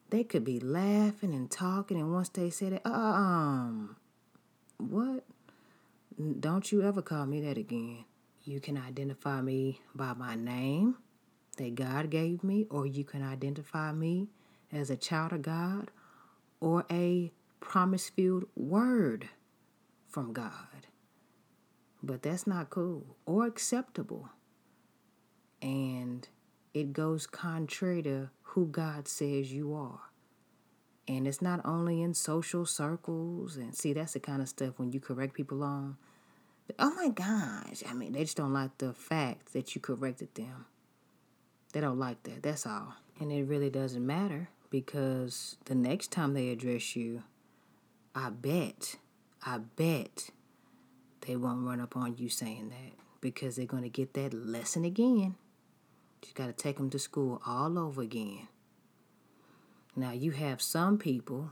They 0.10 0.26
could 0.26 0.44
be 0.44 0.60
laughing 0.60 1.34
and 1.34 1.50
talking, 1.50 1.98
and 1.98 2.12
once 2.12 2.28
they 2.28 2.50
that, 2.50 2.82
uh, 2.86 2.90
um, 2.90 3.96
what? 4.78 5.24
Don't 6.38 6.70
you 6.70 6.82
ever 6.82 7.02
call 7.02 7.28
me 7.28 7.40
that 7.40 7.58
again. 7.58 8.04
You 8.44 8.60
can 8.60 8.78
identify 8.78 9.40
me 9.40 9.80
by 9.96 10.14
my 10.16 10.36
name 10.36 10.98
that 11.56 11.76
God 11.76 12.10
gave 12.10 12.44
me, 12.44 12.68
or 12.70 12.86
you 12.86 13.06
can 13.06 13.24
identify 13.24 13.94
me 13.94 14.28
as 14.70 14.90
a 14.90 14.98
child 14.98 15.32
of 15.32 15.44
God 15.44 15.92
or 16.60 16.86
a 16.92 17.32
promise 17.62 18.10
filled 18.10 18.50
word 18.58 19.30
from 20.10 20.34
God. 20.34 20.89
But 22.02 22.22
that's 22.24 22.48
not 22.48 22.70
cool 22.70 23.18
or 23.26 23.46
acceptable. 23.46 24.30
And 25.62 26.28
it 26.74 26.94
goes 26.94 27.28
contrary 27.28 28.02
to 28.04 28.30
who 28.42 28.68
God 28.68 29.08
says 29.08 29.52
you 29.52 29.74
are. 29.74 30.00
And 31.08 31.28
it's 31.28 31.42
not 31.42 31.60
only 31.66 32.02
in 32.02 32.14
social 32.14 32.66
circles. 32.66 33.58
And 33.58 33.76
see, 33.76 33.94
that's 33.94 34.14
the 34.14 34.20
kind 34.20 34.42
of 34.42 34.50
stuff 34.50 34.76
when 34.78 34.92
you 34.92 35.00
correct 35.00 35.34
people 35.34 35.64
on. 35.64 35.98
Oh 36.78 36.94
my 36.94 37.10
gosh. 37.10 37.84
I 37.90 37.94
mean, 37.94 38.14
they 38.14 38.24
just 38.24 38.38
don't 38.38 38.54
like 38.54 38.78
the 38.78 38.94
fact 38.94 39.54
that 39.54 39.74
you 39.74 39.82
corrected 39.82 40.36
them. 40.36 40.66
They 41.74 41.82
don't 41.82 42.00
like 42.00 42.24
that. 42.24 42.44
That's 42.44 42.66
all. 42.66 42.94
And 43.20 43.32
it 43.32 43.44
really 43.44 43.70
doesn't 43.70 44.06
matter 44.06 44.50
because 44.70 45.58
the 45.66 45.76
next 45.76 46.12
time 46.12 46.34
they 46.34 46.50
address 46.50 46.96
you, 46.96 47.24
I 48.14 48.30
bet, 48.30 48.96
I 49.44 49.58
bet 49.58 50.30
they 51.30 51.36
won't 51.36 51.64
run 51.64 51.80
up 51.80 51.96
on 51.96 52.18
you 52.18 52.28
saying 52.28 52.70
that 52.70 53.00
because 53.22 53.56
they're 53.56 53.68
going 53.68 53.84
to 53.84 53.90
get 53.90 54.16
that 54.16 54.34
lesson 54.34 54.84
again. 54.84 55.36
You 56.26 56.34
got 56.34 56.48
to 56.48 56.54
take 56.54 56.78
them 56.78 56.90
to 56.90 56.98
school 56.98 57.40
all 57.46 57.78
over 57.78 58.02
again. 58.02 58.48
Now, 59.96 60.12
you 60.12 60.32
have 60.32 60.60
some 60.60 60.98
people 60.98 61.52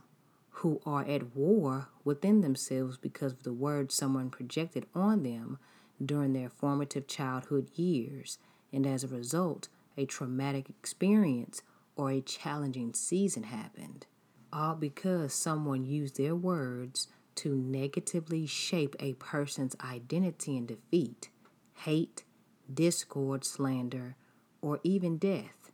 who 0.49 0.81
are 0.83 1.05
at 1.07 1.35
war 1.35 1.89
within 2.03 2.41
themselves 2.41 2.97
because 2.97 3.33
of 3.33 3.43
the 3.43 3.53
words 3.53 3.93
someone 3.93 4.31
projected 4.31 4.87
on 4.95 5.21
them 5.21 5.59
during 6.03 6.33
their 6.33 6.49
formative 6.49 7.05
childhood 7.05 7.69
years, 7.75 8.39
and 8.73 8.87
as 8.87 9.03
a 9.03 9.07
result, 9.07 9.67
a 9.95 10.07
traumatic 10.07 10.69
experience 10.69 11.61
or 11.95 12.09
a 12.09 12.21
challenging 12.21 12.95
season 12.95 13.43
happened, 13.43 14.07
all 14.51 14.73
because 14.73 15.35
someone 15.35 15.85
used 15.85 16.17
their 16.17 16.35
words 16.35 17.09
to 17.37 17.55
negatively 17.55 18.45
shape 18.45 18.95
a 18.99 19.13
person's 19.13 19.75
identity 19.83 20.57
and 20.57 20.67
defeat, 20.67 21.29
hate, 21.73 22.23
discord, 22.71 23.45
slander, 23.45 24.15
or 24.61 24.79
even 24.83 25.17
death. 25.17 25.71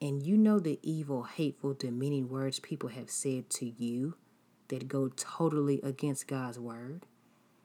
And 0.00 0.22
you 0.24 0.36
know 0.36 0.60
the 0.60 0.78
evil, 0.82 1.24
hateful, 1.24 1.74
demeaning 1.74 2.28
words 2.28 2.60
people 2.60 2.90
have 2.90 3.10
said 3.10 3.50
to 3.50 3.66
you 3.66 4.14
that 4.68 4.86
go 4.86 5.08
totally 5.08 5.80
against 5.82 6.28
God's 6.28 6.58
word, 6.58 7.06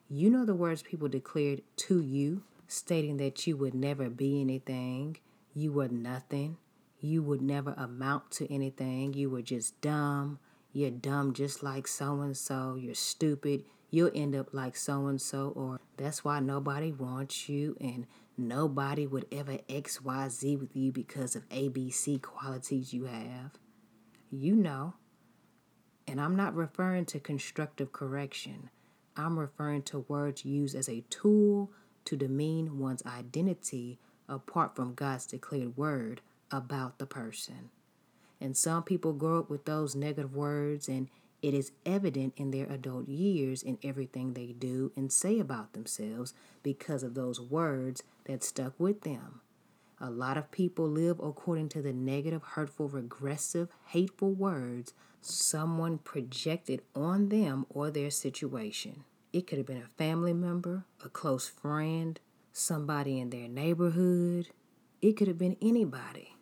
you 0.10 0.30
know 0.30 0.46
the 0.46 0.56
words 0.56 0.82
people 0.82 1.08
declared 1.08 1.62
to 1.76 2.02
you, 2.02 2.44
stating 2.68 3.18
that 3.18 3.46
you 3.46 3.58
would 3.58 3.76
never 3.76 4.10
be 4.10 4.42
anything, 4.42 5.18
you 5.54 5.72
were 5.72 5.90
nothing, 5.90 6.58
you 7.00 7.22
would 7.22 7.42
never 7.42 7.74
amount 7.78 8.32
to 8.32 8.52
anything, 8.52 9.14
you 9.14 9.30
were 9.30 9.42
just 9.42 9.80
dumb, 9.82 10.40
you're 10.74 10.92
dumb 10.92 11.34
just 11.34 11.64
like 11.64 11.88
so 11.88 12.20
and 12.22 12.36
so, 12.36 12.76
you're 12.76 12.96
stupid, 12.96 13.64
you'll 13.90 14.12
end 14.14 14.36
up 14.36 14.54
like 14.54 14.76
so 14.76 15.08
and 15.08 15.22
so, 15.22 15.54
or 15.56 15.80
that's 15.96 16.26
why 16.26 16.40
nobody 16.40 16.92
wants 16.92 17.48
you, 17.48 17.78
and 17.80 18.08
Nobody 18.38 19.06
would 19.06 19.28
ever 19.32 19.60
XYZ 19.70 20.60
with 20.60 20.76
you 20.76 20.92
because 20.92 21.36
of 21.36 21.48
ABC 21.50 22.22
qualities 22.22 22.92
you 22.94 23.06
have. 23.06 23.52
You 24.32 24.56
know. 24.56 24.96
And 26.08 26.20
I'm 26.20 26.36
not 26.36 26.56
referring 26.56 27.06
to 27.06 27.20
constructive 27.20 27.92
correction. 27.92 28.72
I'm 29.16 29.38
referring 29.38 29.84
to 29.84 30.00
words 30.08 30.44
used 30.44 30.76
as 30.76 30.90
a 30.90 31.06
tool 31.10 31.72
to 32.06 32.18
demean 32.18 32.80
one's 32.80 33.06
identity 33.06 34.00
apart 34.28 34.76
from 34.76 34.96
God's 34.96 35.28
declared 35.28 35.78
word 35.78 36.22
about 36.50 36.98
the 36.98 37.06
person. 37.06 37.70
And 38.44 38.58
some 38.58 38.84
people 38.84 39.14
grow 39.14 39.40
up 39.40 39.50
with 39.50 39.64
those 39.64 39.96
negative 39.96 40.36
words 40.36 40.90
and 40.90 41.08
it 41.42 41.54
is 41.54 41.72
evident 41.86 42.34
in 42.36 42.52
their 42.52 42.66
adult 42.66 43.08
years 43.08 43.64
in 43.64 43.78
everything 43.82 44.34
they 44.34 44.48
do 44.48 44.92
and 44.98 45.14
say 45.14 45.40
about 45.40 45.72
themselves 45.72 46.34
because 46.62 47.04
of 47.04 47.16
those 47.16 47.40
words 47.40 48.04
that 48.26 48.44
stuck 48.44 48.78
with 48.78 49.04
them. 49.04 49.40
A 49.98 50.10
lot 50.10 50.38
of 50.38 50.52
people 50.52 50.90
live 50.90 51.22
according 51.22 51.70
to 51.70 51.82
the 51.82 51.94
negative, 51.94 52.44
hurtful, 52.44 52.90
regressive, 52.90 53.70
hateful 53.86 54.34
words 54.34 54.94
someone 55.22 55.98
projected 55.98 56.82
on 56.94 57.30
them 57.30 57.66
or 57.70 57.90
their 57.90 58.12
situation. 58.12 59.06
It 59.32 59.48
could 59.48 59.58
have 59.58 59.68
been 59.68 59.78
a 59.78 59.98
family 59.98 60.34
member, 60.34 60.84
a 61.02 61.08
close 61.08 61.48
friend, 61.48 62.20
somebody 62.52 63.22
in 63.22 63.30
their 63.30 63.48
neighborhood. 63.48 64.50
It 65.02 65.14
could 65.14 65.30
have 65.30 65.38
been 65.38 65.56
anybody. 65.62 66.33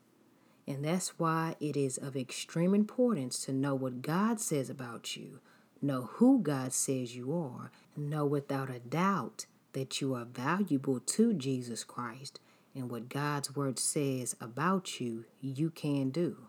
And 0.68 0.86
that's 0.86 1.20
why 1.20 1.56
it 1.60 1.76
is 1.76 1.98
of 1.98 2.16
extreme 2.16 2.74
importance 2.74 3.44
to 3.46 3.54
know 3.54 3.76
what 3.76 4.02
God 4.02 4.40
says 4.40 4.70
about 4.70 5.16
you, 5.18 5.40
know 5.82 6.10
who 6.14 6.40
God 6.40 6.74
says 6.74 7.16
you 7.16 7.34
are, 7.34 7.72
know 7.98 8.26
without 8.26 8.70
a 8.70 8.80
doubt 8.80 9.46
that 9.74 10.02
you 10.02 10.14
are 10.14 10.26
valuable 10.26 11.00
to 11.00 11.34
Jesus 11.34 11.84
Christ, 11.84 12.40
and 12.76 12.90
what 12.90 13.10
God's 13.10 13.56
word 13.56 13.80
says 13.80 14.36
about 14.40 15.00
you, 15.02 15.26
you 15.42 15.70
can 15.70 16.10
do. 16.10 16.48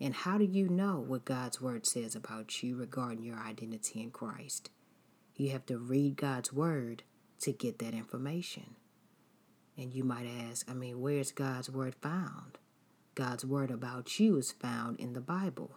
And 0.00 0.14
how 0.14 0.38
do 0.38 0.44
you 0.44 0.68
know 0.68 1.02
what 1.06 1.24
God's 1.24 1.60
word 1.60 1.86
says 1.86 2.14
about 2.14 2.62
you 2.62 2.76
regarding 2.76 3.22
your 3.22 3.38
identity 3.38 4.00
in 4.00 4.10
Christ? 4.10 4.70
You 5.36 5.50
have 5.50 5.66
to 5.66 5.78
read 5.78 6.16
God's 6.16 6.52
word 6.52 7.02
to 7.40 7.52
get 7.52 7.78
that 7.78 7.94
information. 7.94 8.76
And 9.76 9.92
you 9.92 10.04
might 10.04 10.26
ask, 10.26 10.68
I 10.68 10.74
mean, 10.74 11.00
where's 11.00 11.32
God's 11.32 11.70
word 11.70 11.94
found? 12.00 12.58
God's 13.18 13.44
word 13.44 13.72
about 13.72 14.20
you 14.20 14.36
is 14.36 14.52
found 14.52 15.00
in 15.00 15.12
the 15.12 15.20
Bible. 15.20 15.72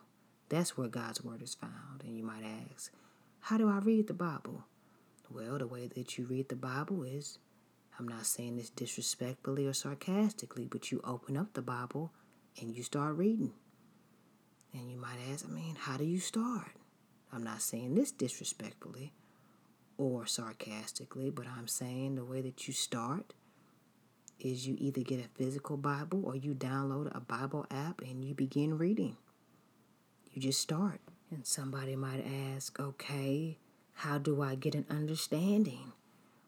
That's 0.49 0.77
where 0.77 0.87
God's 0.87 1.23
word 1.23 1.41
is 1.41 1.55
found. 1.55 2.03
And 2.03 2.15
you 2.15 2.23
might 2.23 2.43
ask, 2.71 2.91
how 3.39 3.57
do 3.57 3.67
I 3.67 3.79
read 3.79 4.05
the 4.05 4.13
Bible? 4.13 4.65
Well, 5.27 5.57
the 5.57 5.65
way 5.65 5.87
that 5.87 6.19
you 6.19 6.25
read 6.25 6.49
the 6.49 6.55
Bible 6.55 7.01
is, 7.01 7.39
I'm 7.97 8.07
not 8.07 8.27
saying 8.27 8.57
this 8.57 8.69
disrespectfully 8.69 9.65
or 9.65 9.73
sarcastically, 9.73 10.67
but 10.69 10.91
you 10.91 11.01
open 11.03 11.35
up 11.35 11.53
the 11.53 11.63
Bible 11.63 12.11
and 12.59 12.75
you 12.77 12.83
start 12.83 13.17
reading. 13.17 13.53
And 14.71 14.91
you 14.91 14.97
might 14.99 15.17
ask, 15.31 15.43
I 15.43 15.51
mean, 15.51 15.77
how 15.79 15.97
do 15.97 16.03
you 16.03 16.19
start? 16.19 16.73
I'm 17.33 17.43
not 17.43 17.63
saying 17.63 17.95
this 17.95 18.11
disrespectfully 18.11 19.13
or 19.97 20.27
sarcastically, 20.27 21.31
but 21.31 21.47
I'm 21.47 21.67
saying 21.67 22.13
the 22.13 22.23
way 22.23 22.41
that 22.41 22.67
you 22.67 22.73
start 22.75 23.33
is 24.45 24.67
you 24.67 24.75
either 24.79 25.01
get 25.01 25.23
a 25.23 25.29
physical 25.37 25.77
Bible 25.77 26.25
or 26.25 26.35
you 26.35 26.53
download 26.53 27.15
a 27.15 27.19
Bible 27.19 27.65
app 27.71 28.01
and 28.01 28.23
you 28.25 28.33
begin 28.33 28.77
reading. 28.77 29.17
You 30.31 30.41
just 30.41 30.61
start. 30.61 30.99
And 31.29 31.45
somebody 31.45 31.95
might 31.95 32.25
ask, 32.53 32.79
okay, 32.79 33.57
how 33.93 34.17
do 34.17 34.41
I 34.41 34.55
get 34.55 34.75
an 34.75 34.85
understanding? 34.89 35.93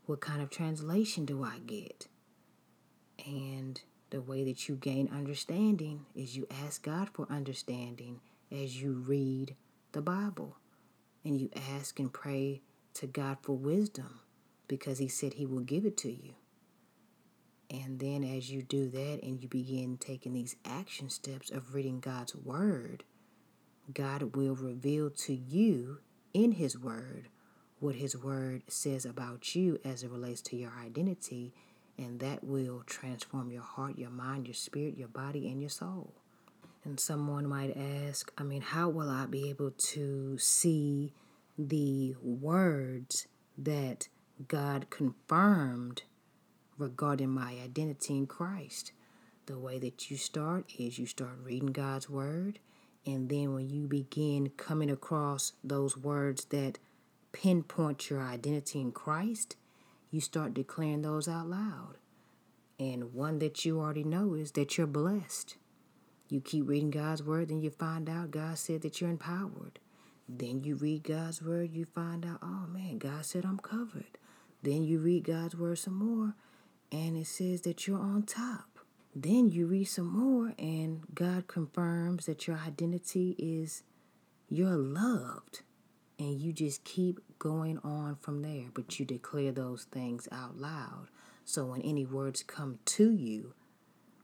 What 0.05 0.19
kind 0.19 0.41
of 0.41 0.49
translation 0.49 1.25
do 1.25 1.43
I 1.43 1.59
get? 1.65 2.07
And 3.25 3.79
the 4.09 4.21
way 4.21 4.43
that 4.43 4.67
you 4.67 4.75
gain 4.75 5.09
understanding 5.13 6.05
is 6.15 6.35
you 6.35 6.47
ask 6.65 6.83
God 6.83 7.09
for 7.13 7.27
understanding 7.29 8.19
as 8.51 8.81
you 8.81 8.93
read 8.93 9.55
the 9.93 10.01
Bible. 10.01 10.57
And 11.23 11.39
you 11.39 11.49
ask 11.73 11.99
and 11.99 12.11
pray 12.11 12.61
to 12.95 13.07
God 13.07 13.37
for 13.41 13.53
wisdom 13.53 14.19
because 14.67 14.97
He 14.97 15.07
said 15.07 15.35
He 15.35 15.45
will 15.45 15.61
give 15.61 15.85
it 15.85 15.95
to 15.97 16.11
you. 16.11 16.33
And 17.69 17.99
then 17.99 18.23
as 18.23 18.51
you 18.51 18.61
do 18.61 18.89
that 18.89 19.19
and 19.23 19.41
you 19.41 19.47
begin 19.47 19.97
taking 19.97 20.33
these 20.33 20.55
action 20.65 21.09
steps 21.09 21.49
of 21.49 21.73
reading 21.73 21.99
God's 21.99 22.35
Word, 22.35 23.03
God 23.93 24.35
will 24.35 24.55
reveal 24.55 25.09
to 25.09 25.33
you 25.33 25.99
in 26.33 26.53
His 26.53 26.77
Word 26.77 27.29
what 27.79 27.95
His 27.95 28.15
Word 28.15 28.63
says 28.67 29.05
about 29.05 29.55
you 29.55 29.79
as 29.83 30.03
it 30.03 30.11
relates 30.11 30.41
to 30.43 30.55
your 30.55 30.71
identity, 30.81 31.53
and 31.97 32.19
that 32.19 32.43
will 32.43 32.83
transform 32.85 33.51
your 33.51 33.63
heart, 33.63 33.97
your 33.97 34.09
mind, 34.09 34.47
your 34.47 34.53
spirit, 34.53 34.97
your 34.97 35.07
body, 35.07 35.47
and 35.47 35.59
your 35.61 35.69
soul. 35.69 36.13
And 36.85 36.99
someone 36.99 37.47
might 37.47 37.75
ask, 37.77 38.31
I 38.37 38.43
mean, 38.43 38.61
how 38.61 38.89
will 38.89 39.09
I 39.09 39.25
be 39.25 39.49
able 39.49 39.71
to 39.71 40.37
see 40.37 41.13
the 41.57 42.15
words 42.21 43.27
that 43.57 44.07
God 44.47 44.89
confirmed 44.89 46.03
regarding 46.77 47.29
my 47.29 47.55
identity 47.63 48.17
in 48.17 48.27
Christ? 48.27 48.91
The 49.45 49.59
way 49.59 49.79
that 49.79 50.09
you 50.09 50.17
start 50.17 50.71
is 50.77 50.97
you 50.97 51.05
start 51.05 51.37
reading 51.43 51.71
God's 51.71 52.09
Word, 52.09 52.59
and 53.05 53.29
then 53.29 53.53
when 53.53 53.69
you 53.69 53.87
begin 53.87 54.51
coming 54.55 54.89
across 54.89 55.53
those 55.63 55.97
words 55.97 56.45
that 56.45 56.79
pinpoint 57.33 58.09
your 58.09 58.21
identity 58.21 58.79
in 58.79 58.91
Christ, 58.91 59.57
you 60.09 60.21
start 60.21 60.53
declaring 60.53 61.01
those 61.01 61.27
out 61.27 61.49
loud. 61.49 61.97
And 62.79 63.13
one 63.13 63.39
that 63.39 63.65
you 63.65 63.79
already 63.79 64.03
know 64.03 64.33
is 64.33 64.51
that 64.51 64.77
you're 64.77 64.87
blessed. 64.87 65.57
You 66.29 66.39
keep 66.41 66.67
reading 66.67 66.91
God's 66.91 67.21
word, 67.21 67.49
then 67.49 67.61
you 67.61 67.69
find 67.69 68.09
out 68.09 68.31
God 68.31 68.57
said 68.57 68.81
that 68.83 69.01
you're 69.01 69.09
empowered. 69.09 69.79
Then 70.29 70.63
you 70.63 70.75
read 70.75 71.03
God's 71.03 71.41
word, 71.41 71.71
you 71.73 71.85
find 71.85 72.25
out, 72.25 72.39
oh 72.41 72.65
man, 72.67 72.97
God 72.97 73.25
said 73.25 73.43
I'm 73.45 73.59
covered. 73.59 74.17
Then 74.61 74.83
you 74.83 74.99
read 74.99 75.25
God's 75.25 75.55
word 75.55 75.77
some 75.79 75.95
more, 75.95 76.35
and 76.93 77.17
it 77.17 77.25
says 77.25 77.61
that 77.61 77.87
you're 77.87 77.99
on 77.99 78.21
top. 78.23 78.79
Then 79.15 79.49
you 79.49 79.65
read 79.65 79.85
some 79.85 80.07
more, 80.07 80.53
and 80.59 81.01
God 81.13 81.47
confirms 81.47 82.27
that 82.27 82.47
your 82.47 82.57
identity 82.57 83.35
is 83.39 83.81
you're 84.47 84.77
loved. 84.77 85.61
And 86.19 86.39
you 86.39 86.53
just 86.53 86.83
keep 86.83 87.19
going 87.39 87.79
on 87.79 88.17
from 88.21 88.43
there, 88.43 88.65
but 88.73 88.99
you 88.99 89.05
declare 89.05 89.51
those 89.51 89.85
things 89.85 90.27
out 90.31 90.57
loud. 90.57 91.07
So 91.43 91.65
when 91.65 91.81
any 91.81 92.05
words 92.05 92.43
come 92.43 92.77
to 92.85 93.11
you, 93.11 93.53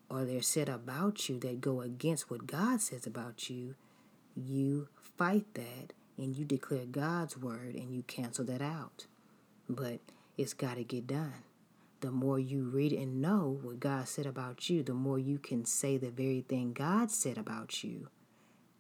or 0.08 0.24
they're 0.24 0.42
said 0.44 0.70
about 0.70 1.28
you 1.28 1.40
that 1.40 1.62
go 1.62 1.82
against 1.82 2.30
what 2.30 2.46
God 2.48 2.80
says 2.82 3.08
about 3.08 3.50
you, 3.50 3.76
you 4.36 4.88
fight 5.18 5.46
that 5.56 5.94
and 6.18 6.36
you 6.38 6.46
declare 6.46 6.86
God's 6.86 7.36
word 7.36 7.74
and 7.74 7.94
you 7.94 8.04
cancel 8.04 8.46
that 8.46 8.62
out. 8.62 9.08
But 9.68 10.00
it's 10.38 10.54
got 10.54 10.76
to 10.76 10.84
get 10.84 11.08
done. 11.08 11.44
The 12.02 12.12
more 12.12 12.40
you 12.40 12.64
read 12.64 12.94
and 12.94 13.22
know 13.22 13.60
what 13.62 13.80
God 13.80 14.08
said 14.08 14.26
about 14.26 14.70
you, 14.70 14.84
the 14.84 14.94
more 14.94 15.20
you 15.20 15.38
can 15.38 15.66
say 15.66 15.98
the 15.98 16.12
very 16.12 16.42
thing 16.48 16.72
God 16.72 17.12
said 17.12 17.38
about 17.38 17.84
you. 17.84 18.08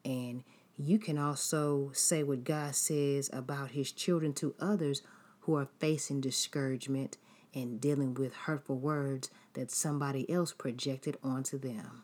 And 0.05 0.43
you 0.77 0.97
can 0.99 1.17
also 1.17 1.91
say 1.93 2.23
what 2.23 2.45
God 2.45 2.75
says 2.75 3.29
about 3.33 3.71
His 3.71 3.91
children 3.91 4.33
to 4.35 4.55
others 4.59 5.01
who 5.41 5.55
are 5.55 5.67
facing 5.79 6.21
discouragement 6.21 7.17
and 7.53 7.81
dealing 7.81 8.13
with 8.13 8.33
hurtful 8.33 8.77
words 8.77 9.29
that 9.53 9.71
somebody 9.71 10.29
else 10.29 10.53
projected 10.53 11.17
onto 11.21 11.57
them. 11.57 12.03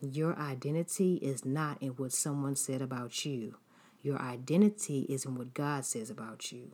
Your 0.00 0.38
identity 0.38 1.14
is 1.16 1.46
not 1.46 1.80
in 1.80 1.90
what 1.90 2.12
someone 2.12 2.56
said 2.56 2.82
about 2.82 3.24
you. 3.24 3.56
Your 4.02 4.20
identity 4.20 5.06
is 5.08 5.24
in 5.24 5.34
what 5.36 5.54
God 5.54 5.86
says 5.86 6.10
about 6.10 6.52
you. 6.52 6.72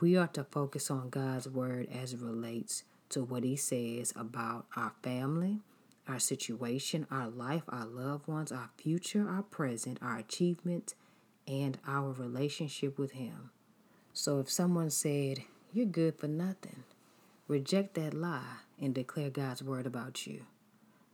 We 0.00 0.16
are 0.16 0.28
to 0.28 0.44
focus 0.44 0.90
on 0.90 1.10
God's 1.10 1.48
word 1.48 1.88
as 1.92 2.14
it 2.14 2.20
relates 2.20 2.84
to 3.14 3.24
what 3.24 3.42
He 3.42 3.56
says 3.56 4.12
about 4.14 4.66
our 4.76 4.92
family, 5.02 5.60
our 6.06 6.18
situation, 6.18 7.06
our 7.10 7.28
life, 7.28 7.62
our 7.68 7.86
loved 7.86 8.28
ones, 8.28 8.52
our 8.52 8.70
future, 8.76 9.28
our 9.28 9.42
present, 9.42 9.98
our 10.02 10.18
achievements, 10.18 10.94
and 11.48 11.78
our 11.86 12.12
relationship 12.12 12.98
with 12.98 13.12
Him. 13.12 13.50
So 14.12 14.38
if 14.38 14.50
someone 14.50 14.90
said, 14.90 15.40
You're 15.72 15.86
good 15.86 16.18
for 16.18 16.28
nothing, 16.28 16.84
Reject 17.46 17.92
that 17.94 18.14
lie 18.14 18.60
and 18.80 18.94
declare 18.94 19.28
God's 19.28 19.62
word 19.62 19.86
about 19.86 20.26
you. 20.26 20.46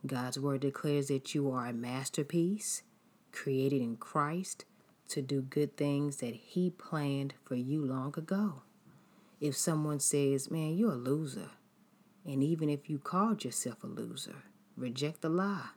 God's 0.07 0.39
word 0.39 0.61
declares 0.61 1.09
that 1.09 1.35
you 1.35 1.51
are 1.51 1.65
a 1.67 1.73
masterpiece, 1.73 2.83
created 3.33 3.81
in 3.81 3.97
Christ 3.97 4.63
to 5.09 5.21
do 5.21 5.41
good 5.41 5.75
things 5.75 6.17
that 6.17 6.33
He 6.33 6.69
planned 6.69 7.33
for 7.43 7.55
you 7.55 7.83
long 7.83 8.13
ago. 8.17 8.61
If 9.41 9.57
someone 9.57 9.99
says, 9.99 10.49
Man, 10.49 10.77
you're 10.77 10.93
a 10.93 10.95
loser, 10.95 11.49
and 12.25 12.43
even 12.43 12.69
if 12.69 12.89
you 12.89 12.99
called 12.99 13.43
yourself 13.43 13.83
a 13.83 13.87
loser, 13.87 14.43
reject 14.77 15.21
the 15.21 15.29
lie. 15.29 15.69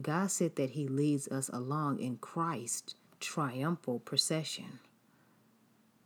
God 0.00 0.30
said 0.30 0.56
that 0.56 0.70
He 0.70 0.86
leads 0.86 1.28
us 1.28 1.48
along 1.48 1.98
in 2.00 2.18
Christ's 2.18 2.94
triumphal 3.20 3.98
procession. 3.98 4.78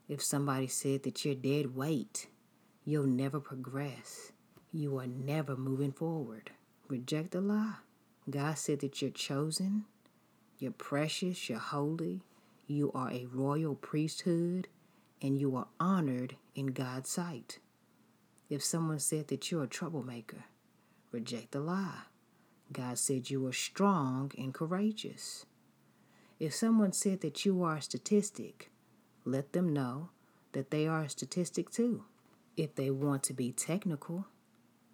If 0.08 0.22
somebody 0.22 0.66
said 0.66 1.02
that 1.02 1.24
you're 1.24 1.34
dead 1.34 1.76
weight, 1.76 2.28
you'll 2.84 3.06
never 3.06 3.40
progress. 3.40 4.32
You 4.72 4.98
are 4.98 5.06
never 5.06 5.56
moving 5.56 5.92
forward. 5.92 6.50
Reject 6.88 7.32
the 7.32 7.40
lie. 7.40 7.74
God 8.28 8.56
said 8.58 8.80
that 8.80 9.02
you're 9.02 9.10
chosen, 9.10 9.84
you're 10.58 10.72
precious, 10.72 11.48
you're 11.48 11.58
holy, 11.58 12.22
you 12.66 12.92
are 12.94 13.10
a 13.10 13.26
royal 13.32 13.74
priesthood, 13.74 14.68
and 15.20 15.38
you 15.38 15.56
are 15.56 15.66
honored 15.78 16.36
in 16.54 16.66
God's 16.66 17.10
sight. 17.10 17.58
If 18.52 18.62
someone 18.62 18.98
said 18.98 19.28
that 19.28 19.50
you're 19.50 19.64
a 19.64 19.66
troublemaker, 19.66 20.44
reject 21.10 21.52
the 21.52 21.60
lie. 21.60 22.02
God 22.70 22.98
said 22.98 23.30
you 23.30 23.46
are 23.46 23.52
strong 23.54 24.30
and 24.36 24.52
courageous. 24.52 25.46
If 26.38 26.54
someone 26.54 26.92
said 26.92 27.22
that 27.22 27.46
you 27.46 27.62
are 27.62 27.76
a 27.76 27.80
statistic, 27.80 28.70
let 29.24 29.54
them 29.54 29.72
know 29.72 30.10
that 30.52 30.70
they 30.70 30.86
are 30.86 31.04
a 31.04 31.08
statistic 31.08 31.70
too. 31.70 32.04
If 32.54 32.74
they 32.74 32.90
want 32.90 33.22
to 33.22 33.32
be 33.32 33.52
technical, 33.52 34.26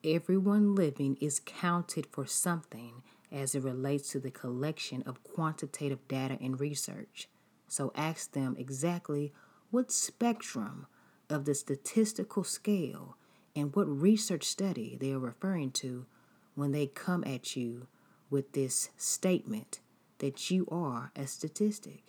everyone 0.04 0.76
living 0.76 1.18
is 1.20 1.40
counted 1.44 2.06
for 2.06 2.26
something 2.26 3.02
as 3.32 3.56
it 3.56 3.64
relates 3.64 4.12
to 4.12 4.20
the 4.20 4.30
collection 4.30 5.02
of 5.02 5.24
quantitative 5.24 6.06
data 6.06 6.38
and 6.40 6.60
research. 6.60 7.28
So 7.66 7.90
ask 7.96 8.30
them 8.30 8.54
exactly 8.56 9.32
what 9.72 9.90
spectrum 9.90 10.86
of 11.28 11.44
the 11.44 11.56
statistical 11.56 12.44
scale 12.44 13.16
and 13.58 13.74
what 13.74 13.88
research 13.88 14.44
study 14.44 14.96
they 15.00 15.12
are 15.12 15.18
referring 15.18 15.70
to 15.72 16.06
when 16.54 16.72
they 16.72 16.86
come 16.86 17.24
at 17.24 17.56
you 17.56 17.86
with 18.30 18.52
this 18.52 18.90
statement 18.96 19.80
that 20.18 20.50
you 20.50 20.66
are 20.70 21.10
a 21.16 21.26
statistic. 21.26 22.02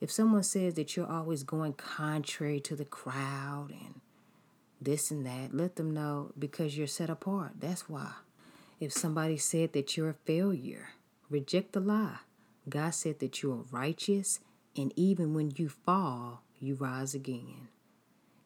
If 0.00 0.10
someone 0.10 0.42
says 0.42 0.74
that 0.74 0.96
you're 0.96 1.10
always 1.10 1.42
going 1.42 1.74
contrary 1.74 2.60
to 2.60 2.74
the 2.74 2.84
crowd 2.84 3.68
and 3.70 4.00
this 4.80 5.10
and 5.10 5.26
that. 5.26 5.54
Let 5.54 5.76
them 5.76 5.92
know 5.92 6.32
because 6.38 6.76
you're 6.76 6.86
set 6.86 7.10
apart. 7.10 7.52
That's 7.60 7.88
why. 7.88 8.12
If 8.78 8.92
somebody 8.92 9.36
said 9.36 9.72
that 9.74 9.96
you're 9.96 10.10
a 10.10 10.14
failure, 10.14 10.90
reject 11.28 11.72
the 11.72 11.80
lie. 11.80 12.18
God 12.68 12.90
said 12.90 13.18
that 13.18 13.42
you 13.42 13.52
are 13.52 13.64
righteous, 13.70 14.40
and 14.76 14.92
even 14.96 15.34
when 15.34 15.52
you 15.56 15.68
fall, 15.68 16.42
you 16.58 16.74
rise 16.74 17.14
again. 17.14 17.68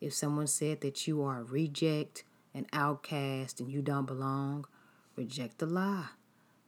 If 0.05 0.13
someone 0.13 0.49
said 0.49 0.83
that 0.83 1.07
you 1.07 1.23
are 1.23 1.41
a 1.41 1.45
reject, 1.45 2.25
an 2.53 2.67
outcast, 2.75 3.59
and 3.59 3.73
you 3.73 3.81
don't 3.81 4.05
belong, 4.05 4.67
reject 5.17 5.57
the 5.57 5.67
lie. 5.67 6.09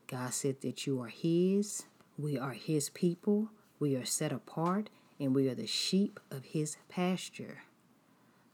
God 0.07 0.33
said 0.33 0.63
that 0.63 0.87
you 0.87 1.03
are 1.03 1.09
His, 1.09 1.85
we 2.17 2.39
are 2.39 2.55
His 2.55 2.89
people, 2.89 3.51
we 3.79 3.95
are 3.95 4.07
set 4.07 4.33
apart, 4.33 4.89
and 5.21 5.35
we 5.35 5.51
are 5.51 5.55
the 5.55 5.67
sheep 5.67 6.19
of 6.31 6.47
His 6.47 6.79
pasture. 6.89 7.65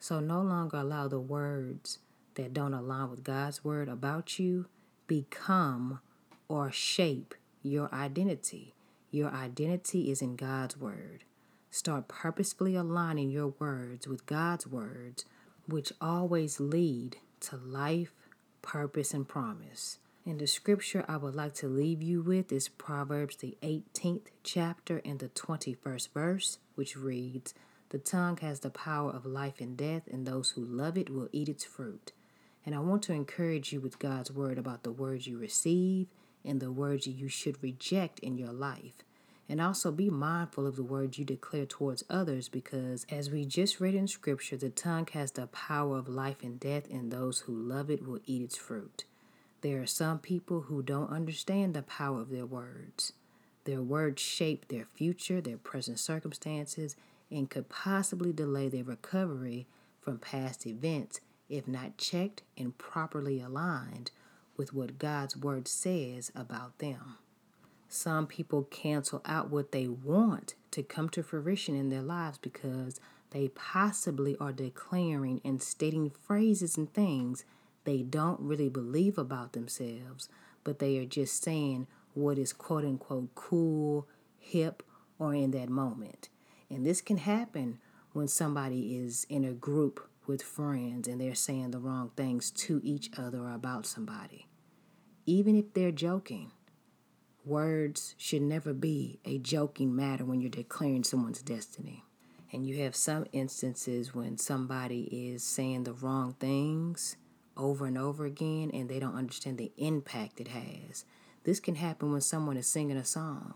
So 0.01 0.19
no 0.19 0.43
longer 0.43 0.79
allow 0.79 1.07
the 1.07 1.21
words 1.21 2.01
that 2.35 2.53
don't 2.53 2.75
align 2.75 3.09
with 3.09 3.23
God's 3.23 3.63
word 3.63 3.89
about 3.89 4.41
you 4.41 4.67
become 5.07 6.01
or 6.49 6.73
shape 6.73 7.37
your 7.63 7.89
identity. 7.95 8.75
Your 9.13 9.31
identity 9.31 10.11
is 10.11 10.21
in 10.21 10.35
God's 10.35 10.77
word. 10.77 11.23
Start 11.75 12.07
purposefully 12.07 12.77
aligning 12.77 13.31
your 13.31 13.55
words 13.59 14.07
with 14.07 14.27
God's 14.27 14.67
words, 14.67 15.25
which 15.67 15.91
always 16.03 16.61
lead 16.61 17.17
to 17.41 17.57
life, 17.57 18.13
purpose, 18.61 19.15
and 19.15 19.27
promise. 19.27 19.97
And 20.27 20.39
the 20.39 20.47
scripture 20.47 21.03
I 21.09 21.17
would 21.17 21.35
like 21.35 21.55
to 21.55 21.69
leave 21.69 22.03
you 22.03 22.21
with 22.21 22.53
is 22.53 22.69
Proverbs, 22.69 23.37
the 23.37 23.57
18th 23.63 24.27
chapter 24.45 25.01
and 25.03 25.19
the 25.19 25.31
21st 25.31 26.13
verse, 26.13 26.59
which 26.75 26.95
reads 26.95 27.55
The 27.89 27.99
tongue 27.99 28.37
has 28.43 28.61
the 28.61 28.69
power 28.69 29.11
of 29.11 29.25
life 29.25 29.59
and 29.59 29.75
death, 29.75 30.03
and 30.13 30.27
those 30.27 30.51
who 30.51 30.63
love 30.63 30.99
it 30.99 31.09
will 31.09 31.31
eat 31.33 31.49
its 31.49 31.65
fruit. 31.65 32.13
And 32.67 32.75
I 32.75 32.81
want 32.81 33.03
to 33.05 33.15
encourage 33.15 33.73
you 33.73 33.81
with 33.81 33.99
God's 33.99 34.31
word 34.31 34.59
about 34.59 34.83
the 34.83 34.93
words 34.93 35.27
you 35.27 35.39
receive 35.39 36.09
and 36.45 36.61
the 36.61 36.71
words 36.71 37.07
you 37.07 37.29
should 37.29 37.63
reject 37.63 38.19
in 38.19 38.37
your 38.37 38.53
life. 38.53 39.03
And 39.49 39.61
also 39.61 39.91
be 39.91 40.09
mindful 40.09 40.67
of 40.67 40.77
the 40.77 40.83
words 40.83 41.19
you 41.19 41.25
declare 41.25 41.67
towards 41.67 42.05
others 42.09 42.49
because, 42.49 43.05
as 43.11 43.31
we 43.31 43.45
just 43.45 43.81
read 43.81 43.95
in 43.95 44.07
Scripture, 44.07 44.57
the 44.57 44.71
tongue 44.71 45.09
has 45.13 45.33
the 45.33 45.47
power 45.49 45.99
of 45.99 46.09
life 46.09 46.43
and 46.43 46.59
death, 46.59 46.89
and 46.91 47.11
those 47.11 47.41
who 47.41 47.53
love 47.55 47.91
it 47.91 48.07
will 48.07 48.21
eat 48.25 48.43
its 48.43 48.57
fruit. 48.57 49.05
There 49.61 49.83
are 49.83 49.87
some 49.87 50.19
people 50.19 50.63
who 50.63 50.83
don't 50.83 51.11
understand 51.11 51.75
the 51.75 51.83
power 51.83 52.21
of 52.21 52.31
their 52.31 52.47
words. 52.47 53.13
Their 53.65 53.83
words 53.83 54.21
shape 54.21 54.69
their 54.69 54.87
future, 54.87 55.41
their 55.41 55.59
present 55.59 56.01
circumstances, 56.01 56.97
and 57.31 57.49
could 57.49 57.69
possibly 57.69 58.33
delay 58.33 58.69
their 58.69 58.85
recovery 58.85 59.67
from 60.01 60.19
past 60.19 60.67
events 60.67 61.21
if 61.49 61.69
not 61.69 61.99
checked 61.99 62.43
and 62.57 62.77
properly 62.79 63.41
aligned 63.41 64.11
with 64.57 64.75
what 64.75 64.99
God's 64.99 65.37
Word 65.37 65.69
says 65.69 66.33
about 66.35 66.79
them. 66.79 67.19
Some 67.95 68.27
people 68.27 68.63
cancel 68.63 69.21
out 69.27 69.51
what 69.51 69.73
they 69.73 69.87
want 69.87 70.55
to 70.71 70.83
come 70.83 71.11
to 71.11 71.23
fruition 71.23 71.77
in 71.77 71.91
their 71.91 72.01
lives 72.01 72.39
because 72.39 72.99
they 73.33 73.49
possibly 73.49 74.35
are 74.41 74.51
declaring 74.51 75.43
and 75.45 75.63
stating 75.63 76.09
phrases 76.09 76.79
and 76.79 76.91
things 76.91 77.45
they 77.85 78.03
don't 78.03 78.41
really 78.41 78.71
believe 78.71 79.19
about 79.19 79.53
themselves, 79.53 80.31
but 80.65 80.79
they 80.79 80.97
are 80.97 81.05
just 81.05 81.45
saying 81.45 81.87
what 82.15 82.39
is 82.39 82.55
quote 82.55 82.87
unquote 82.87 83.35
cool, 83.35 84.09
hip, 84.39 84.83
or 85.19 85.35
in 85.35 85.51
that 85.51 85.69
moment. 85.69 86.31
And 86.71 86.87
this 86.87 87.03
can 87.03 87.19
happen 87.19 87.79
when 88.15 88.27
somebody 88.27 88.97
is 88.97 89.27
in 89.29 89.45
a 89.45 89.53
group 89.53 90.09
with 90.27 90.41
friends 90.43 91.07
and 91.09 91.21
they're 91.21 91.35
saying 91.35 91.73
the 91.73 91.79
wrong 91.79 92.11
things 92.17 92.51
to 92.53 92.81
each 92.83 93.11
other 93.19 93.41
or 93.41 93.53
about 93.53 93.85
somebody. 93.85 94.47
Even 95.27 95.55
if 95.55 95.75
they're 95.75 95.93
joking, 95.93 96.53
words 97.45 98.15
should 98.19 98.43
never 98.43 98.73
be 98.73 99.19
a 99.25 99.39
joking 99.39 99.95
matter 99.95 100.25
when 100.25 100.41
you're 100.41 100.51
declaring 100.51 101.05
someone's 101.05 101.43
destiny. 101.43 102.05
And 102.53 102.67
you 102.67 102.83
have 102.83 102.95
some 102.95 103.27
instances 103.33 104.15
when 104.15 104.37
somebody 104.37 105.05
is 105.11 105.43
saying 105.43 105.85
the 105.85 105.93
wrong 105.93 106.35
things 106.39 107.17
over 107.57 107.87
and 107.87 107.99
over 107.99 108.25
again 108.27 108.71
and 108.73 108.89
they 108.89 108.99
don't 108.99 109.17
understand 109.17 109.59
the 109.59 109.73
impact 109.77 110.41
it 110.41 110.49
has. 110.49 111.05
This 111.45 111.61
can 111.61 111.77
happen 111.77 112.13
when 112.13 112.21
someone 112.21 112.57
is 112.57 112.67
singing 112.67 112.97
a 112.97 113.05
song. 113.05 113.55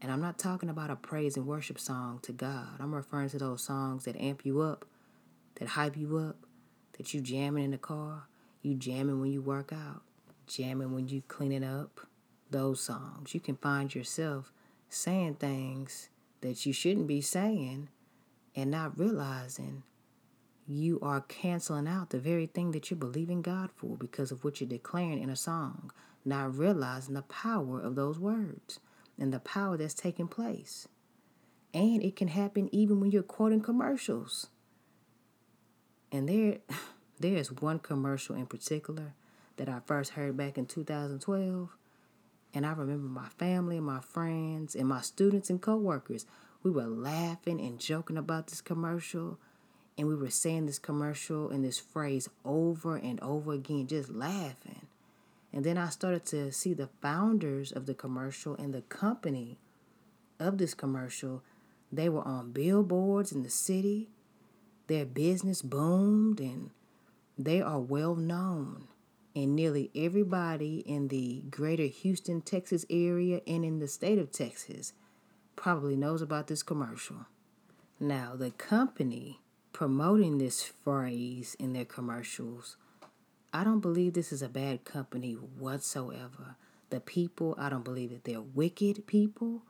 And 0.00 0.10
I'm 0.10 0.20
not 0.20 0.38
talking 0.38 0.68
about 0.68 0.90
a 0.90 0.96
praise 0.96 1.36
and 1.36 1.46
worship 1.46 1.78
song 1.78 2.18
to 2.22 2.32
God. 2.32 2.80
I'm 2.80 2.94
referring 2.94 3.30
to 3.30 3.38
those 3.38 3.62
songs 3.64 4.04
that 4.04 4.16
amp 4.16 4.44
you 4.44 4.60
up, 4.60 4.84
that 5.56 5.68
hype 5.68 5.96
you 5.96 6.18
up, 6.18 6.36
that 6.98 7.14
you 7.14 7.20
jamming 7.20 7.64
in 7.64 7.70
the 7.70 7.78
car, 7.78 8.24
you 8.62 8.74
jamming 8.74 9.20
when 9.20 9.32
you 9.32 9.40
work 9.40 9.72
out, 9.72 10.02
jamming 10.46 10.92
when 10.92 11.08
you 11.08 11.22
cleaning 11.28 11.64
up. 11.64 12.00
Those 12.52 12.80
songs. 12.80 13.34
You 13.34 13.40
can 13.40 13.56
find 13.56 13.94
yourself 13.94 14.52
saying 14.88 15.36
things 15.36 16.10
that 16.42 16.66
you 16.66 16.72
shouldn't 16.72 17.06
be 17.06 17.22
saying 17.22 17.88
and 18.54 18.70
not 18.70 18.98
realizing 18.98 19.84
you 20.66 21.00
are 21.00 21.22
canceling 21.22 21.88
out 21.88 22.10
the 22.10 22.18
very 22.18 22.46
thing 22.46 22.72
that 22.72 22.90
you're 22.90 22.98
believing 22.98 23.40
God 23.40 23.70
for 23.74 23.96
because 23.96 24.30
of 24.30 24.44
what 24.44 24.60
you're 24.60 24.68
declaring 24.68 25.18
in 25.18 25.30
a 25.30 25.36
song, 25.36 25.90
not 26.26 26.56
realizing 26.56 27.14
the 27.14 27.22
power 27.22 27.80
of 27.80 27.94
those 27.94 28.18
words 28.18 28.80
and 29.18 29.32
the 29.32 29.40
power 29.40 29.76
that's 29.76 29.94
taking 29.94 30.28
place. 30.28 30.86
And 31.72 32.02
it 32.02 32.16
can 32.16 32.28
happen 32.28 32.68
even 32.70 33.00
when 33.00 33.10
you're 33.10 33.22
quoting 33.22 33.62
commercials. 33.62 34.48
And 36.10 36.28
there 36.28 36.58
there 37.18 37.36
is 37.36 37.50
one 37.50 37.78
commercial 37.78 38.36
in 38.36 38.46
particular 38.46 39.14
that 39.56 39.68
I 39.68 39.80
first 39.86 40.12
heard 40.12 40.36
back 40.36 40.58
in 40.58 40.66
2012. 40.66 41.70
And 42.54 42.66
I 42.66 42.72
remember 42.72 43.08
my 43.08 43.28
family 43.38 43.78
and 43.78 43.86
my 43.86 44.00
friends 44.00 44.74
and 44.74 44.88
my 44.88 45.00
students 45.00 45.48
and 45.48 45.60
coworkers, 45.60 46.26
we 46.62 46.70
were 46.70 46.86
laughing 46.86 47.60
and 47.60 47.78
joking 47.78 48.16
about 48.16 48.48
this 48.48 48.60
commercial 48.60 49.38
and 49.98 50.08
we 50.08 50.14
were 50.14 50.30
saying 50.30 50.66
this 50.66 50.78
commercial 50.78 51.50
and 51.50 51.64
this 51.64 51.78
phrase 51.78 52.28
over 52.44 52.96
and 52.96 53.20
over 53.20 53.52
again, 53.52 53.86
just 53.86 54.10
laughing. 54.10 54.86
And 55.52 55.64
then 55.64 55.76
I 55.76 55.90
started 55.90 56.24
to 56.26 56.50
see 56.50 56.72
the 56.72 56.88
founders 57.02 57.72
of 57.72 57.86
the 57.86 57.94
commercial 57.94 58.54
and 58.56 58.72
the 58.72 58.80
company 58.82 59.58
of 60.40 60.56
this 60.56 60.72
commercial. 60.72 61.42
They 61.90 62.08
were 62.08 62.26
on 62.26 62.52
billboards 62.52 63.32
in 63.32 63.42
the 63.42 63.50
city. 63.50 64.08
Their 64.86 65.04
business 65.04 65.60
boomed 65.60 66.40
and 66.40 66.70
they 67.38 67.60
are 67.60 67.78
well 67.78 68.14
known. 68.14 68.88
And 69.34 69.56
nearly 69.56 69.90
everybody 69.94 70.78
in 70.80 71.08
the 71.08 71.42
greater 71.50 71.84
Houston, 71.84 72.42
Texas 72.42 72.84
area 72.90 73.40
and 73.46 73.64
in 73.64 73.78
the 73.78 73.88
state 73.88 74.18
of 74.18 74.30
Texas 74.30 74.92
probably 75.56 75.96
knows 75.96 76.20
about 76.20 76.48
this 76.48 76.62
commercial. 76.62 77.26
Now, 77.98 78.34
the 78.36 78.50
company 78.50 79.40
promoting 79.72 80.38
this 80.38 80.62
phrase 80.62 81.56
in 81.58 81.72
their 81.72 81.84
commercials. 81.84 82.76
I 83.52 83.64
don't 83.64 83.80
believe 83.80 84.12
this 84.12 84.32
is 84.32 84.42
a 84.42 84.48
bad 84.48 84.84
company 84.84 85.32
whatsoever. 85.32 86.56
The 86.90 87.00
people, 87.00 87.54
I 87.58 87.70
don't 87.70 87.84
believe 87.84 88.10
that 88.10 88.24
they're 88.24 88.40
wicked 88.40 89.06
people, 89.06 89.62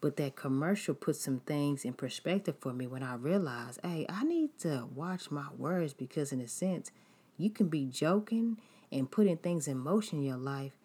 but 0.00 0.16
that 0.16 0.36
commercial 0.36 0.94
put 0.94 1.16
some 1.16 1.40
things 1.40 1.84
in 1.84 1.94
perspective 1.94 2.56
for 2.60 2.72
me 2.72 2.86
when 2.86 3.02
I 3.02 3.14
realized 3.14 3.80
hey, 3.82 4.06
I 4.08 4.24
need 4.24 4.58
to 4.60 4.86
watch 4.94 5.30
my 5.30 5.46
words 5.56 5.94
because, 5.94 6.30
in 6.30 6.40
a 6.40 6.48
sense, 6.48 6.90
you 7.36 7.50
can 7.50 7.68
be 7.68 7.86
joking 7.86 8.58
and 8.90 9.10
putting 9.10 9.36
things 9.36 9.68
in 9.68 9.78
motion 9.78 10.18
in 10.18 10.24
your 10.24 10.36
life 10.36 10.78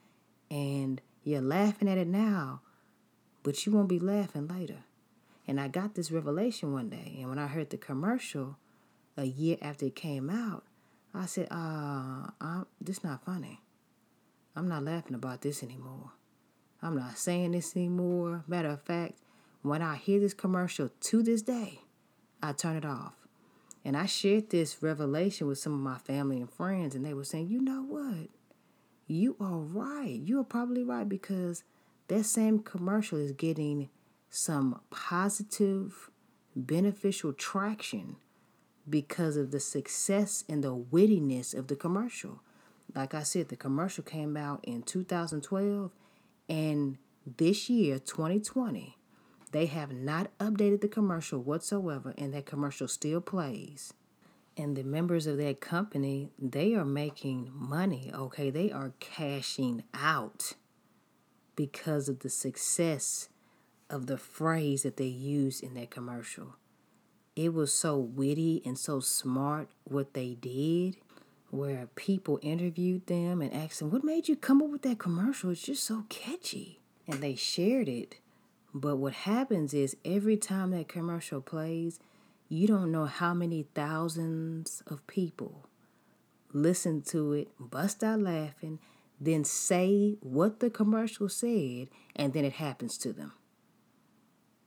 and 0.50 1.02
you're 1.24 1.42
laughing 1.42 1.88
at 1.88 1.98
it 1.98 2.08
now, 2.08 2.62
but 3.44 3.66
you 3.66 3.72
won't 3.72 3.89
be 3.89 4.00
laughing 4.00 4.48
later. 4.48 4.84
And 5.48 5.60
I 5.60 5.68
got 5.68 5.96
this 5.96 6.12
revelation 6.12 6.74
one 6.74 6.89
day. 6.89 7.18
And 7.20 7.30
when 7.30 7.39
I 7.39 7.48
heard 7.48 7.70
the 7.70 7.78
commercial 7.78 8.58
a 9.18 9.26
year 9.26 9.58
after 9.62 9.86
it 9.86 9.96
came 9.96 10.30
out, 10.30 10.63
I 11.13 11.26
said, 11.26 11.48
uh, 11.52 12.30
I'm, 12.42 12.66
this 12.82 13.04
not 13.04 13.26
funny. 13.26 13.62
I'm 14.56 14.68
not 14.68 14.84
laughing 14.84 15.16
about 15.16 15.42
this 15.42 15.63
anymore. 15.63 16.12
I'm 16.82 16.96
not 16.96 17.18
saying 17.18 17.52
this 17.52 17.76
anymore. 17.76 18.44
Matter 18.48 18.70
of 18.70 18.82
fact, 18.82 19.20
when 19.62 19.82
I 19.82 19.96
hear 19.96 20.20
this 20.20 20.34
commercial 20.34 20.89
to 20.89 21.24
this 21.24 21.42
day, 21.42 21.82
I 22.42 22.52
turn 22.52 22.76
it 22.76 22.86
off. 22.86 23.13
And 23.86 23.98
I 23.98 24.06
shared 24.06 24.50
this 24.50 24.82
revelation 24.82 25.48
with 25.48 25.58
some 25.58 25.74
of 25.74 25.80
my 25.80 25.98
family 25.98 26.38
and 26.38 26.50
friends, 26.50 26.96
and 26.96 27.06
they 27.06 27.13
were 27.13 27.26
saying, 27.26 27.50
you 27.50 27.62
know 27.62 27.84
what? 27.84 28.30
You 29.08 29.36
are 29.39 29.58
right. 29.58 30.19
You 30.24 30.39
are 30.39 30.46
probably 30.46 30.84
right 30.84 31.08
because 31.08 31.63
that 32.08 32.24
same 32.24 32.60
commercial 32.60 33.17
is 33.17 33.34
getting 33.34 33.89
some 34.30 34.80
positive, 34.89 36.10
beneficial 36.56 37.34
traction 37.34 38.15
because 38.89 39.38
of 39.38 39.52
the 39.52 39.60
success 39.60 40.43
and 40.48 40.63
the 40.63 40.76
wittiness 40.76 41.54
of 41.54 41.67
the 41.67 41.76
commercial. 41.76 42.41
Like 42.96 43.13
I 43.13 43.24
said, 43.24 43.50
the 43.50 43.56
commercial 43.56 44.04
came 44.04 44.38
out 44.38 44.63
in 44.63 44.84
2012, 44.84 45.91
and 46.50 46.98
this 47.38 47.69
year, 47.69 48.00
2020, 48.00 48.98
they 49.54 49.68
have 49.68 49.94
not 49.94 50.36
updated 50.39 50.82
the 50.82 50.88
commercial 50.88 51.39
whatsoever, 51.39 52.13
and 52.18 52.34
that 52.34 52.48
commercial 52.48 52.88
still 52.88 53.22
plays. 53.22 53.94
And 54.58 54.76
the 54.76 54.84
members 54.84 55.28
of 55.28 55.38
that 55.38 55.62
company, 55.62 56.30
they 56.38 56.74
are 56.74 56.86
making 56.86 57.52
money, 57.54 58.12
okay? 58.13 58.50
They 58.50 58.72
are 58.72 58.94
cashing 59.00 59.84
out 59.94 60.54
because 61.56 62.10
of 62.10 62.20
the 62.20 62.30
success 62.30 63.30
of 63.89 64.08
the 64.08 64.18
phrase 64.18 64.84
that 64.84 64.98
they 64.98 65.06
used 65.06 65.63
in 65.63 65.76
that 65.76 65.92
commercial. 65.92 66.56
It 67.36 67.54
was 67.54 67.72
so 67.72 67.98
witty 67.98 68.62
and 68.66 68.78
so 68.78 69.00
smart 69.00 69.70
what 69.84 70.16
they 70.16 70.34
did, 70.34 70.98
where 71.52 71.88
people 71.96 72.39
interviewed 72.42 73.06
them 73.06 73.39
and 73.42 73.54
asked 73.54 73.80
them, 73.80 73.92
What 73.92 74.04
made 74.04 74.28
you 74.28 74.36
come 74.36 74.63
up 74.63 74.70
with 74.70 74.82
that 74.82 74.98
commercial? 74.98 75.52
It's 75.52 75.62
just 75.62 75.84
so 75.84 76.06
catchy. 76.10 76.80
And 77.08 77.22
they 77.22 77.36
shared 77.36 77.88
it. 77.88 78.16
But 78.74 78.98
what 78.98 79.14
happens 79.14 79.74
is 79.74 79.96
every 80.04 80.38
time 80.38 80.72
that 80.72 80.88
commercial 80.88 81.42
plays, 81.42 82.00
you 82.50 82.68
don't 82.68 82.92
know 82.92 83.06
how 83.06 83.34
many 83.34 83.68
thousands 83.76 84.82
of 84.88 85.06
people 85.08 85.68
listen 86.52 87.02
to 87.02 87.34
it, 87.34 87.50
bust 87.60 88.04
out 88.04 88.20
laughing, 88.20 88.80
then 89.20 89.44
say 89.44 90.18
what 90.22 90.60
the 90.60 90.70
commercial 90.70 91.30
said, 91.30 91.90
and 92.16 92.34
then 92.34 92.46
it 92.46 92.54
happens 92.54 92.98
to 93.00 93.14
them. 93.14 93.34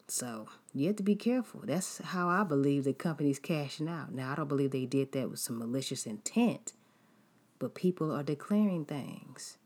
So 0.09 0.47
you 0.73 0.87
have 0.87 0.97
to 0.97 1.03
be 1.03 1.17
careful. 1.17 1.63
That's 1.65 1.99
how 1.99 2.29
I 2.29 2.45
believe 2.45 2.85
the 2.85 2.93
company's 2.93 3.41
cashing 3.41 3.89
out. 3.89 4.13
Now, 4.13 4.33
I 4.33 4.37
don't 4.37 4.49
believe 4.49 4.71
they 4.71 4.87
did 4.87 5.13
that 5.13 5.31
with 5.31 5.41
some 5.41 5.59
malicious 5.59 6.07
intent, 6.07 6.73
but 7.59 7.75
people 7.75 8.13
are 8.13 8.23
declaring 8.23 8.85
things. 8.85 9.59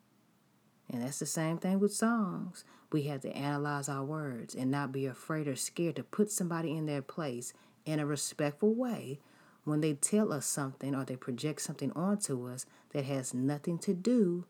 And 0.90 1.03
that's 1.03 1.18
the 1.18 1.26
same 1.26 1.59
thing 1.59 1.79
with 1.79 1.92
songs. 1.92 2.64
We 2.92 3.03
have 3.03 3.20
to 3.20 3.37
analyze 3.37 3.88
our 3.88 4.05
words 4.05 4.55
and 4.55 4.70
not 4.70 4.92
be 4.92 5.07
afraid 5.07 5.46
or 5.46 5.57
scared 5.57 5.96
to 5.96 6.03
put 6.03 6.31
somebody 6.31 6.76
in 6.76 6.87
their 6.87 7.03
place 7.03 7.53
in 7.85 8.00
a 8.00 8.07
respectful 8.07 8.74
way 8.74 9.20
when 9.64 9.81
they 9.81 9.94
tell 9.94 10.33
us 10.33 10.46
something 10.46 10.94
or 10.94 11.05
they 11.05 11.16
project 11.16 11.61
something 11.62 11.92
onto 11.92 12.48
us 12.48 12.66
that 12.92 13.05
has 13.05 13.33
nothing 13.33 13.79
to 13.79 13.94
do 13.94 14.44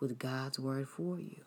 with 0.00 0.18
God's 0.18 0.58
word 0.58 0.88
for 0.88 1.18
you. 1.18 1.44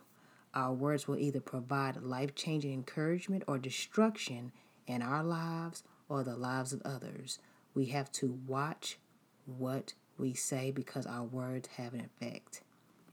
Our 0.53 0.73
words 0.73 1.07
will 1.07 1.17
either 1.17 1.39
provide 1.39 2.01
life 2.01 2.35
changing 2.35 2.73
encouragement 2.73 3.43
or 3.47 3.57
destruction 3.57 4.51
in 4.87 5.01
our 5.01 5.23
lives 5.23 5.83
or 6.09 6.23
the 6.23 6.35
lives 6.35 6.73
of 6.73 6.81
others. 6.83 7.39
We 7.73 7.85
have 7.87 8.11
to 8.13 8.39
watch 8.47 8.97
what 9.45 9.93
we 10.17 10.33
say 10.33 10.71
because 10.71 11.05
our 11.05 11.23
words 11.23 11.69
have 11.77 11.93
an 11.93 12.01
effect. 12.01 12.61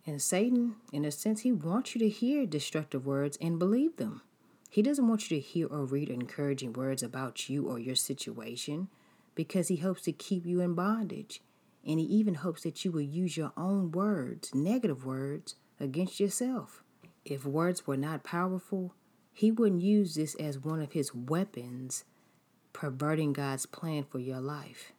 And 0.08 0.22
Satan, 0.22 0.76
in 0.90 1.04
a 1.04 1.10
sense, 1.10 1.40
he 1.40 1.52
wants 1.52 1.94
you 1.94 1.98
to 1.98 2.08
hear 2.08 2.46
destructive 2.46 3.04
words 3.04 3.36
and 3.42 3.58
believe 3.58 3.98
them. 3.98 4.22
He 4.70 4.80
doesn't 4.80 5.06
want 5.06 5.30
you 5.30 5.36
to 5.36 5.46
hear 5.46 5.66
or 5.66 5.84
read 5.84 6.08
encouraging 6.08 6.72
words 6.72 7.02
about 7.02 7.50
you 7.50 7.68
or 7.68 7.78
your 7.78 7.94
situation 7.94 8.88
because 9.34 9.68
he 9.68 9.76
hopes 9.76 10.00
to 10.04 10.12
keep 10.12 10.46
you 10.46 10.62
in 10.62 10.74
bondage. 10.74 11.42
And 11.86 12.00
he 12.00 12.06
even 12.06 12.36
hopes 12.36 12.62
that 12.62 12.86
you 12.86 12.90
will 12.90 13.02
use 13.02 13.36
your 13.36 13.52
own 13.54 13.92
words, 13.92 14.54
negative 14.54 15.04
words, 15.04 15.56
against 15.78 16.20
yourself. 16.20 16.82
If 17.26 17.44
words 17.44 17.86
were 17.86 17.98
not 17.98 18.24
powerful, 18.24 18.94
he 19.34 19.50
wouldn't 19.50 19.82
use 19.82 20.14
this 20.14 20.34
as 20.36 20.58
one 20.58 20.80
of 20.80 20.92
his 20.92 21.14
weapons, 21.14 22.04
perverting 22.72 23.34
God's 23.34 23.66
plan 23.66 24.04
for 24.04 24.20
your 24.20 24.40
life. 24.40 24.92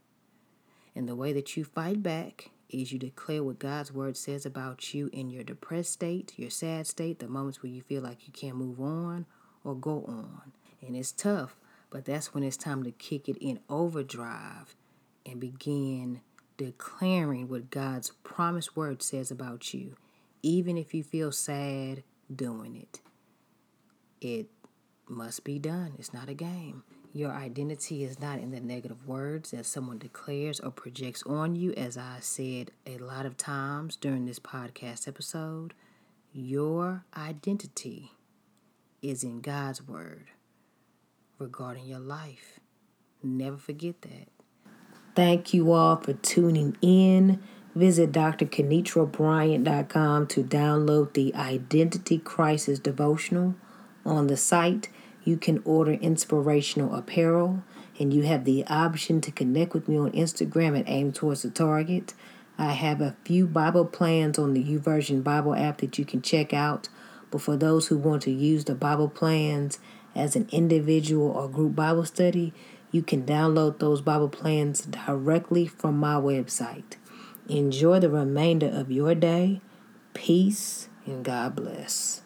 And 0.96 1.10
the 1.10 1.16
way 1.16 1.34
that 1.34 1.58
you 1.58 1.64
fight 1.64 2.04
back 2.04 2.52
is 2.70 2.92
you 2.92 3.00
declare 3.00 3.44
what 3.44 3.60
God's 3.60 3.92
word 3.92 4.16
says 4.18 4.46
about 4.46 4.94
you 4.94 5.10
in 5.12 5.30
your 5.30 5.44
depressed 5.44 5.94
state, 5.94 6.34
your 6.38 6.50
sad 6.50 6.88
state, 6.88 7.20
the 7.20 7.28
moments 7.28 7.64
where 7.64 7.72
you 7.72 7.82
feel 7.82 8.02
like 8.02 8.28
you 8.28 8.34
can't 8.34 8.56
move 8.56 8.80
on 8.80 9.26
or 9.64 9.76
go 9.76 10.04
on. 10.08 10.52
And 10.86 10.96
it's 10.96 11.12
tough, 11.12 11.56
but 11.90 12.06
that's 12.06 12.34
when 12.34 12.44
it's 12.44 12.58
time 12.58 12.84
to 12.84 12.92
kick 12.92 13.28
it 13.28 13.38
in 13.38 13.60
overdrive 13.70 14.76
and 15.26 15.40
begin 15.40 16.22
declaring 16.58 17.48
what 17.48 17.70
God's 17.70 18.12
promised 18.24 18.76
word 18.76 19.02
says 19.02 19.32
about 19.32 19.74
you, 19.74 19.96
even 20.42 20.78
if 20.78 20.94
you 20.94 21.04
feel 21.04 21.32
sad 21.32 22.04
doing 22.34 22.76
it. 22.76 23.02
It 24.22 24.50
must 25.08 25.44
be 25.44 25.58
done. 25.58 25.94
It's 25.98 26.14
not 26.14 26.30
a 26.30 26.34
game. 26.34 26.84
Your 27.12 27.32
identity 27.32 28.04
is 28.04 28.20
not 28.20 28.38
in 28.38 28.52
the 28.52 28.60
negative 28.60 29.08
words 29.08 29.50
that 29.52 29.66
someone 29.66 29.98
declares 29.98 30.60
or 30.60 30.70
projects 30.70 31.24
on 31.24 31.56
you, 31.56 31.74
as 31.74 31.98
I 31.98 32.18
said 32.20 32.70
a 32.86 33.00
lot 33.00 33.26
of 33.26 33.36
times 33.36 33.96
during 33.96 34.26
this 34.26 34.38
podcast 34.38 35.08
episode. 35.08 35.74
Your 36.32 37.06
identity 37.18 38.12
is 39.02 39.24
in 39.24 39.42
God's 39.42 39.82
word 39.82 40.28
regarding 41.40 41.86
your 41.86 42.00
life. 42.00 42.60
Never 43.24 43.58
forget 43.58 44.04
that. 44.04 44.28
Thank 45.16 45.52
you 45.52 45.72
all 45.72 45.96
for 45.96 46.14
tuning 46.14 46.78
in. 46.82 47.42
Visit 47.74 48.12
drkenitrabryant.com 48.12 50.28
to 50.28 50.44
download 50.44 51.14
the 51.14 51.34
Identity 51.34 52.20
Crisis 52.20 52.78
devotional 52.78 53.56
on 54.06 54.28
the 54.28 54.38
site 54.38 54.90
you 55.30 55.38
can 55.38 55.62
order 55.64 55.92
inspirational 55.92 56.96
apparel, 56.96 57.64
and 58.00 58.12
you 58.12 58.24
have 58.24 58.46
the 58.46 58.66
option 58.66 59.22
to 59.22 59.32
connect 59.32 59.74
with 59.74 59.88
me 59.88 59.98
on 59.98 60.12
Instagram 60.12 60.78
at 60.78 60.90
Aim 60.90 61.12
Towards 61.12 61.44
the 61.44 61.52
Target. 61.52 62.16
I 62.58 62.72
have 62.72 63.00
a 63.00 63.16
few 63.24 63.46
Bible 63.46 63.86
plans 63.86 64.40
on 64.40 64.54
the 64.54 64.64
YouVersion 64.64 65.24
Bible 65.24 65.56
app 65.56 65.78
that 65.78 66.00
you 66.00 66.06
can 66.06 66.22
check 66.22 66.54
out. 66.54 66.90
But 67.30 67.42
for 67.42 67.56
those 67.56 67.88
who 67.88 67.98
want 67.98 68.24
to 68.24 68.32
use 68.32 68.66
the 68.66 68.74
Bible 68.74 69.08
plans 69.08 69.78
as 70.16 70.36
an 70.36 70.50
individual 70.52 71.28
or 71.28 71.48
group 71.48 71.76
Bible 71.76 72.06
study, 72.06 72.52
you 72.92 73.04
can 73.04 73.24
download 73.24 73.78
those 73.78 74.02
Bible 74.02 74.30
plans 74.30 74.82
directly 74.82 75.68
from 75.68 75.98
my 76.00 76.16
website. 76.16 76.96
Enjoy 77.48 78.00
the 78.00 78.10
remainder 78.10 78.68
of 78.68 78.92
your 78.92 79.14
day. 79.14 79.62
Peace 80.14 80.90
and 81.06 81.24
God 81.24 81.56
bless. 81.56 82.24